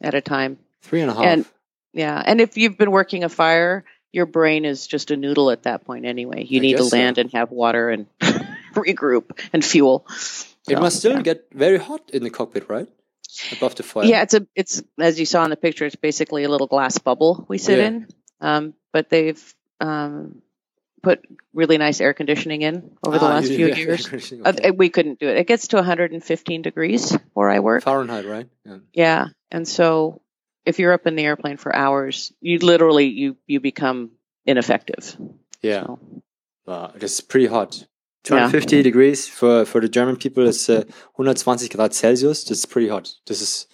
at 0.00 0.14
a 0.14 0.20
time. 0.20 0.58
Three 0.86 1.00
and 1.02 1.10
a 1.10 1.14
half. 1.14 1.24
and- 1.24 1.44
Yeah, 1.92 2.22
and 2.24 2.40
if 2.40 2.56
you've 2.56 2.76
been 2.76 2.90
working 2.90 3.24
a 3.24 3.28
fire, 3.28 3.84
your 4.12 4.26
brain 4.26 4.64
is 4.64 4.86
just 4.86 5.10
a 5.10 5.16
noodle 5.16 5.50
at 5.50 5.62
that 5.64 5.84
point 5.84 6.04
anyway. 6.04 6.44
You 6.44 6.60
I 6.60 6.62
need 6.62 6.72
to 6.76 6.82
guess 6.82 6.90
so. 6.90 6.96
land 6.96 7.18
and 7.18 7.30
have 7.32 7.50
water 7.50 7.90
and 7.90 8.06
regroup 8.74 9.30
and 9.52 9.64
fuel. 9.64 10.04
it 10.08 10.74
So, 10.74 10.80
must 10.80 10.98
still 10.98 11.16
yeah. 11.16 11.22
get 11.22 11.46
very 11.52 11.78
hot 11.78 12.10
in 12.12 12.22
the 12.22 12.30
cockpit, 12.30 12.68
right? 12.68 12.88
Above 13.52 13.74
the 13.74 13.82
fire. 13.82 14.04
Yeah, 14.04 14.22
it's 14.22 14.34
a 14.34 14.46
it's 14.54 14.82
as 14.98 15.18
you 15.20 15.26
saw 15.26 15.44
in 15.44 15.50
the 15.50 15.56
picture, 15.56 15.84
it's 15.84 15.96
basically 15.96 16.44
a 16.44 16.48
little 16.48 16.66
glass 16.66 16.96
bubble 16.98 17.44
we 17.48 17.58
sit 17.58 17.78
Yeah. 17.78 17.86
in. 17.88 18.06
Um, 18.40 18.74
but 18.92 19.08
they've 19.10 19.42
um, 19.80 20.40
put 21.02 21.20
really 21.52 21.76
nice 21.78 22.00
air 22.00 22.14
conditioning 22.14 22.62
in 22.62 22.96
over 23.04 23.18
the 23.18 23.24
Ah, 23.26 23.34
last 23.36 23.48
few 23.48 23.66
years. 23.74 24.06
okay. 24.12 24.68
Uh, 24.68 24.72
we 24.72 24.88
couldn't 24.88 25.18
do 25.20 25.28
it. 25.28 25.36
It 25.38 25.46
gets 25.46 25.68
to 25.68 25.76
115 25.76 26.62
degrees 26.62 27.16
where 27.34 27.50
I 27.50 27.60
work. 27.60 27.82
Fahrenheit, 27.84 28.24
right? 28.26 28.48
Yeah. 28.64 28.78
Yeah, 28.94 29.26
and 29.50 29.68
so 29.68 30.20
if 30.66 30.78
you're 30.78 30.92
up 30.92 31.06
in 31.06 31.16
the 31.16 31.24
airplane 31.24 31.56
for 31.56 31.74
hours, 31.74 32.32
you 32.40 32.58
literally 32.58 33.06
you 33.06 33.36
you 33.46 33.60
become 33.60 34.10
ineffective. 34.44 35.16
Yeah. 35.62 35.84
So, 35.86 35.98
Wow, 36.66 36.92
that's 36.96 37.20
pretty 37.20 37.46
hot. 37.46 37.78
Yeah. 38.28 38.50
250 38.50 38.82
degrees 38.82 39.28
for 39.28 39.64
for 39.64 39.80
the 39.80 39.88
German 39.88 40.16
people 40.16 40.46
is 40.48 40.68
uh, 40.68 40.82
120 41.14 41.68
Grad 41.68 41.94
Celsius. 41.94 42.44
That's 42.44 42.66
pretty 42.66 42.88
hot. 42.88 43.14
This 43.26 43.40
is 43.40 43.66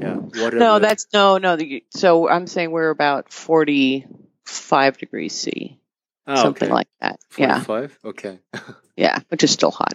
yeah. 0.00 0.16
Water 0.42 0.58
no, 0.58 0.78
that's 0.80 1.06
no, 1.14 1.38
no. 1.38 1.56
the- 1.56 1.84
So 1.90 2.28
I'm 2.28 2.46
saying 2.46 2.70
we're 2.72 2.90
about 2.90 3.32
45 3.32 4.98
degrees 4.98 5.34
C, 5.34 5.78
Ah, 6.26 6.42
something 6.42 6.66
okay. 6.68 6.74
like 6.74 6.88
that. 7.00 7.18
Yeah, 7.38 7.60
45? 7.62 7.98
Okay. 8.04 8.38
yeah, 8.96 9.18
which 9.28 9.44
is 9.44 9.50
still 9.52 9.70
hot. 9.70 9.94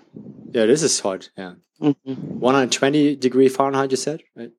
yeah, 0.54 0.66
this 0.66 0.82
is 0.84 1.00
hot. 1.00 1.30
Yeah. 1.38 1.56
hmm 1.80 1.92
120 2.40 3.16
degree 3.18 3.50
Fahrenheit, 3.50 3.92
you 3.92 3.98
said, 3.98 4.22
right? 4.36 4.52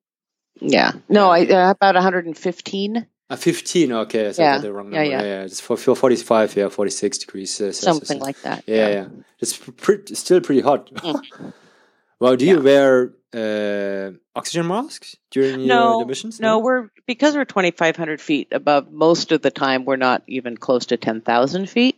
Yeah, 0.61 0.91
no, 1.09 1.29
I 1.29 1.45
uh, 1.45 1.71
about 1.71 1.95
115, 1.95 3.05
Uh, 3.29 3.35
15. 3.35 3.91
Okay, 3.91 4.31
so 4.33 4.41
Yeah. 4.41 4.57
the 4.59 4.71
wrong 4.71 4.91
Yeah, 4.93 5.03
number. 5.03 5.17
yeah. 5.17 5.23
yeah. 5.39 5.43
It's 5.45 5.59
for, 5.59 5.77
for 5.77 5.95
45, 5.95 6.55
yeah, 6.55 6.69
46 6.69 7.17
degrees 7.17 7.59
uh, 7.61 7.71
Celsius. 7.71 7.79
something 7.79 8.19
like 8.19 8.41
that. 8.43 8.63
Yeah, 8.67 8.87
yeah. 8.89 9.07
It's 9.39 9.57
pretty, 9.57 10.15
still 10.15 10.39
pretty 10.41 10.61
hot. 10.61 10.91
Mm. 10.93 11.53
well, 12.19 12.35
do 12.37 12.45
you 12.45 12.61
wear 12.61 13.13
uh, 13.33 14.11
oxygen 14.35 14.67
masks 14.67 15.17
during 15.31 15.59
your 15.59 15.67
No, 15.67 15.99
the 15.99 16.05
missions? 16.05 16.39
No, 16.39 16.59
we're 16.59 16.89
because 17.05 17.35
we're 17.35 17.45
2,500 17.45 18.21
feet 18.21 18.47
above. 18.51 18.91
Most 18.91 19.31
of 19.31 19.41
the 19.41 19.51
time, 19.51 19.83
we're 19.85 19.97
not 19.97 20.23
even 20.27 20.55
close 20.57 20.85
to 20.87 20.97
10,000 20.97 21.69
feet. 21.69 21.95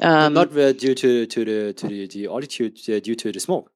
Um, 0.00 0.34
not 0.34 0.50
uh, 0.58 0.72
due 0.72 0.94
to 0.94 1.24
to 1.26 1.44
the 1.44 1.72
to 1.72 1.86
the, 1.86 2.06
the 2.08 2.26
altitude 2.26 2.78
uh, 2.88 2.98
due 3.00 3.14
to 3.14 3.30
the 3.32 3.38
smoke. 3.40 3.70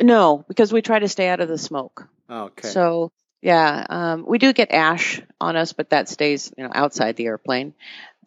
No, 0.00 0.44
because 0.48 0.72
we 0.72 0.82
try 0.82 0.98
to 0.98 1.08
stay 1.08 1.28
out 1.28 1.40
of 1.40 1.48
the 1.48 1.58
smoke. 1.58 2.08
Oh, 2.28 2.44
okay. 2.44 2.68
So 2.68 3.10
yeah, 3.42 3.86
um, 3.88 4.24
we 4.26 4.38
do 4.38 4.52
get 4.52 4.70
ash 4.70 5.22
on 5.40 5.56
us, 5.56 5.72
but 5.72 5.90
that 5.90 6.08
stays 6.08 6.52
you 6.56 6.64
know 6.64 6.70
outside 6.74 7.16
the 7.16 7.26
airplane. 7.26 7.74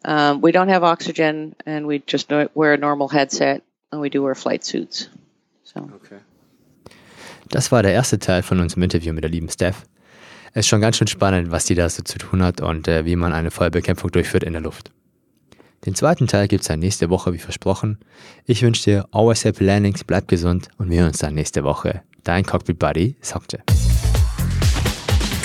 Um, 0.04 0.40
we 0.40 0.52
don't 0.52 0.68
have 0.68 0.82
oxygen, 0.82 1.54
and 1.64 1.86
we 1.86 2.00
just 2.00 2.30
no- 2.30 2.48
wear 2.54 2.74
a 2.74 2.78
normal 2.78 3.08
headset, 3.08 3.62
and 3.90 4.00
we 4.00 4.10
do 4.10 4.22
wear 4.22 4.34
flight 4.34 4.64
suits. 4.64 5.08
So 5.64 5.80
okay. 5.80 6.18
Das 7.48 7.70
war 7.70 7.82
der 7.82 7.92
erste 7.92 8.18
Teil 8.18 8.42
von 8.42 8.60
unserem 8.60 8.82
Interview 8.82 9.12
mit 9.12 9.24
der 9.24 9.30
lieben 9.30 9.50
Steph. 9.50 9.84
Es 10.54 10.60
ist 10.60 10.68
schon 10.68 10.80
ganz 10.80 10.96
schön 10.96 11.06
spannend, 11.06 11.50
was 11.50 11.66
die 11.66 11.74
da 11.74 11.88
so 11.88 12.02
zu 12.02 12.18
tun 12.18 12.42
hat 12.42 12.60
und 12.60 12.88
äh, 12.88 13.04
wie 13.04 13.16
man 13.16 13.32
eine 13.32 13.50
Feuerbekämpfung 13.50 14.10
durchführt 14.10 14.44
in 14.44 14.52
der 14.52 14.62
Luft. 14.62 14.90
Den 15.84 15.96
zweiten 15.96 16.28
Teil 16.28 16.46
gibt 16.46 16.62
es 16.62 16.68
dann 16.68 16.78
nächste 16.78 17.10
Woche, 17.10 17.32
wie 17.32 17.38
versprochen. 17.38 17.98
Ich 18.46 18.62
wünsche 18.62 18.84
dir 18.84 19.08
always 19.10 19.44
happy 19.44 19.64
landings, 19.64 20.04
bleib 20.04 20.28
gesund 20.28 20.68
und 20.78 20.90
wir 20.90 20.98
hören 20.98 21.08
uns 21.08 21.18
dann 21.18 21.34
nächste 21.34 21.64
Woche. 21.64 22.02
Dein 22.22 22.44
Cockpit 22.44 22.78
Buddy 22.78 23.16
sagte. 23.20 23.62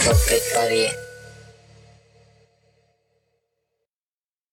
Cockpit 0.03 0.43
Buddy. 0.53 1.06